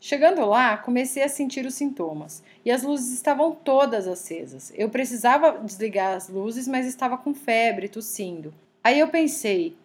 Chegando 0.00 0.44
lá, 0.44 0.76
comecei 0.76 1.22
a 1.22 1.28
sentir 1.28 1.64
os 1.66 1.74
sintomas 1.74 2.42
e 2.64 2.70
as 2.70 2.82
luzes 2.82 3.12
estavam 3.12 3.52
todas 3.52 4.06
acesas. 4.06 4.72
Eu 4.76 4.90
precisava 4.90 5.58
desligar 5.58 6.14
as 6.14 6.28
luzes, 6.28 6.68
mas 6.68 6.86
estava 6.86 7.16
com 7.16 7.34
febre, 7.34 7.88
tossindo. 7.88 8.52
Aí 8.84 9.00
eu 9.00 9.08
pensei, 9.08 9.76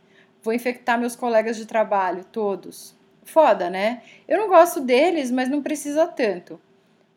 vou 0.43 0.54
infectar 0.54 1.00
meus 1.00 1.15
colegas 1.15 1.58
de 1.58 1.65
trabalho, 1.65 2.26
todos. 2.26 2.93
Foda, 3.24 3.69
né? 3.69 4.02
Eu 4.28 4.38
não 4.38 4.50
gosto 4.50 4.82
deles, 4.82 5.32
mas 5.32 5.50
não 5.50 5.62
precisa 5.62 6.06
tanto. 6.06 6.60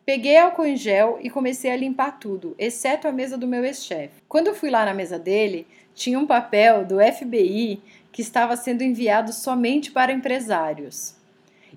Peguei 0.05 0.37
álcool 0.37 0.65
em 0.65 0.77
gel 0.77 1.17
e 1.21 1.31
comecei 1.31 1.71
a 1.71 1.75
limpar 1.75 2.19
tudo, 2.19 2.55
exceto 2.59 3.07
a 3.07 3.11
mesa 3.11 3.37
do 3.37 3.47
meu 3.47 3.65
ex-chefe. 3.65 4.21
Quando 4.29 4.53
fui 4.53 4.69
lá 4.69 4.85
na 4.85 4.93
mesa 4.93 5.17
dele, 5.17 5.67
tinha 5.95 6.19
um 6.19 6.27
papel 6.27 6.85
do 6.85 6.99
FBI 6.99 7.81
que 8.11 8.21
estava 8.21 8.55
sendo 8.55 8.83
enviado 8.83 9.33
somente 9.33 9.91
para 9.91 10.13
empresários. 10.13 11.15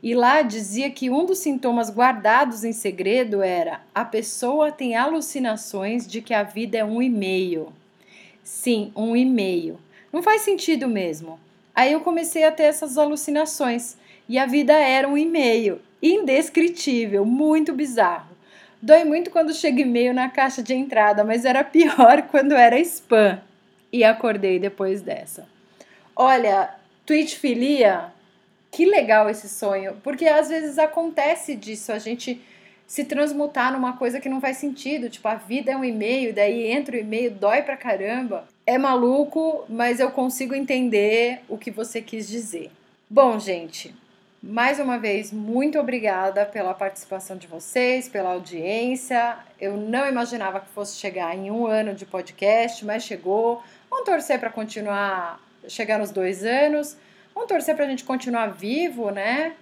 E 0.03 0.15
lá 0.15 0.43
dizia 0.43 0.91
que 0.91 1.11
um 1.11 1.25
dos 1.25 1.39
sintomas 1.39 1.91
guardados 1.91 2.65
em 2.65 2.73
segredo 2.73 3.43
era 3.43 3.81
a 3.95 4.05
pessoa 4.05 4.71
tem 4.71 4.95
alucinações 4.95 6.07
de 6.07 6.23
que 6.23 6.33
a 6.33 6.43
vida 6.43 6.79
é 6.79 6.85
um 6.85 7.03
e-mail. 7.03 7.73
Sim, 8.45 8.93
um 8.95 9.17
e-mail. 9.17 9.79
Não 10.13 10.23
faz 10.23 10.43
sentido 10.43 10.89
mesmo. 10.89 11.39
Aí 11.75 11.93
eu 11.93 12.01
comecei 12.01 12.45
a 12.45 12.53
ter 12.53 12.65
essas 12.65 12.97
alucinações 12.97 13.97
e 14.29 14.39
a 14.39 14.47
vida 14.47 14.73
era 14.73 15.09
um 15.09 15.19
e-mail 15.19 15.81
indescritível, 16.03 17.25
muito 17.25 17.73
bizarro. 17.73 18.37
Dói 18.81 19.05
muito 19.05 19.31
quando 19.31 19.53
chega 19.53 19.83
e-mail 19.83 20.15
na 20.15 20.29
caixa 20.29 20.63
de 20.63 20.73
entrada, 20.73 21.25
mas 21.25 21.45
era 21.45 21.65
pior 21.65 22.23
quando 22.31 22.53
era 22.53 22.79
spam. 22.81 23.41
E 23.93 24.05
acordei 24.05 24.59
depois 24.59 25.03
dessa. 25.03 25.49
Olha, 26.15 26.75
Twitchfilia, 27.07 28.13
que 28.71 28.85
legal 28.85 29.29
esse 29.29 29.49
sonho, 29.49 29.97
porque 30.03 30.27
às 30.27 30.49
vezes 30.49 30.79
acontece 30.79 31.55
disso, 31.55 31.93
a 31.93 31.99
gente 31.99 32.41
se 32.87 33.05
transmutar 33.05 33.71
numa 33.71 33.99
coisa 33.99 34.19
que 34.19 34.31
não 34.31 34.41
faz 34.41 34.57
sentido, 34.57 35.11
tipo, 35.11 35.29
a 35.29 35.35
vida 35.35 35.71
é 35.71 35.77
um 35.77 35.85
e-mail, 35.85 36.35
daí 36.35 36.71
entra 36.71 36.97
o 36.97 36.99
e-mail, 36.99 37.31
dói 37.31 37.61
pra 37.61 37.77
caramba. 37.77 38.49
É 38.67 38.79
maluco, 38.79 39.65
mas 39.69 40.01
eu 40.01 40.11
consigo 40.11 40.55
entender 40.55 41.41
o 41.49 41.59
que 41.59 41.71
você 41.71 42.01
quis 42.01 42.27
dizer. 42.27 42.71
Bom, 43.11 43.39
gente, 43.39 43.95
mais 44.43 44.79
uma 44.81 44.99
vez, 44.99 45.33
muito 45.33 45.79
obrigada 45.79 46.47
pela 46.47 46.73
participação 46.73 47.37
de 47.37 47.47
vocês, 47.47 48.09
pela 48.09 48.31
audiência. 48.31 49.37
Eu 49.61 49.77
não 49.77 50.09
imaginava 50.09 50.61
que 50.61 50.69
fosse 50.69 50.97
chegar 50.97 51.37
em 51.37 51.51
um 51.51 51.67
ano 51.67 51.93
de 51.93 52.07
podcast, 52.07 52.85
mas 52.87 53.03
chegou. 53.03 53.63
Vamos 53.91 54.07
torcer 54.07 54.39
para 54.39 54.49
continuar, 54.49 55.41
chegar 55.69 55.99
nos 55.99 56.11
dois 56.11 56.45
anos. 56.45 56.97
Vamos 57.39 57.53
torcer 57.53 57.77
para 57.77 57.85
a 57.85 57.89
gente 57.89 58.03
continuar 58.03 58.49
vivo, 58.49 59.13
né? 59.13 59.55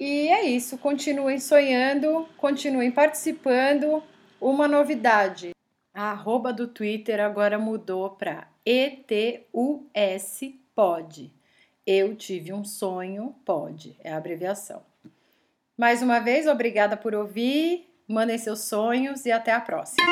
E 0.00 0.26
é 0.26 0.46
isso. 0.46 0.76
Continuem 0.76 1.38
sonhando, 1.38 2.28
continuem 2.36 2.90
participando. 2.90 4.02
Uma 4.40 4.66
novidade: 4.66 5.52
a 5.94 6.10
arroba 6.10 6.52
do 6.52 6.66
Twitter 6.66 7.20
agora 7.20 7.56
mudou 7.56 8.10
para 8.10 8.48
ETUSPod. 8.66 9.46
Eu 11.86 12.16
tive 12.16 12.52
um 12.52 12.64
sonho, 12.64 13.36
pode, 13.44 13.96
é 14.02 14.12
a 14.12 14.16
abreviação. 14.16 14.82
Mais 15.78 16.02
uma 16.02 16.18
vez, 16.18 16.48
obrigada 16.48 16.96
por 16.96 17.14
ouvir, 17.14 17.88
mandem 18.08 18.38
seus 18.38 18.62
sonhos 18.62 19.24
e 19.24 19.30
até 19.30 19.52
a 19.52 19.60
próxima. 19.60 20.04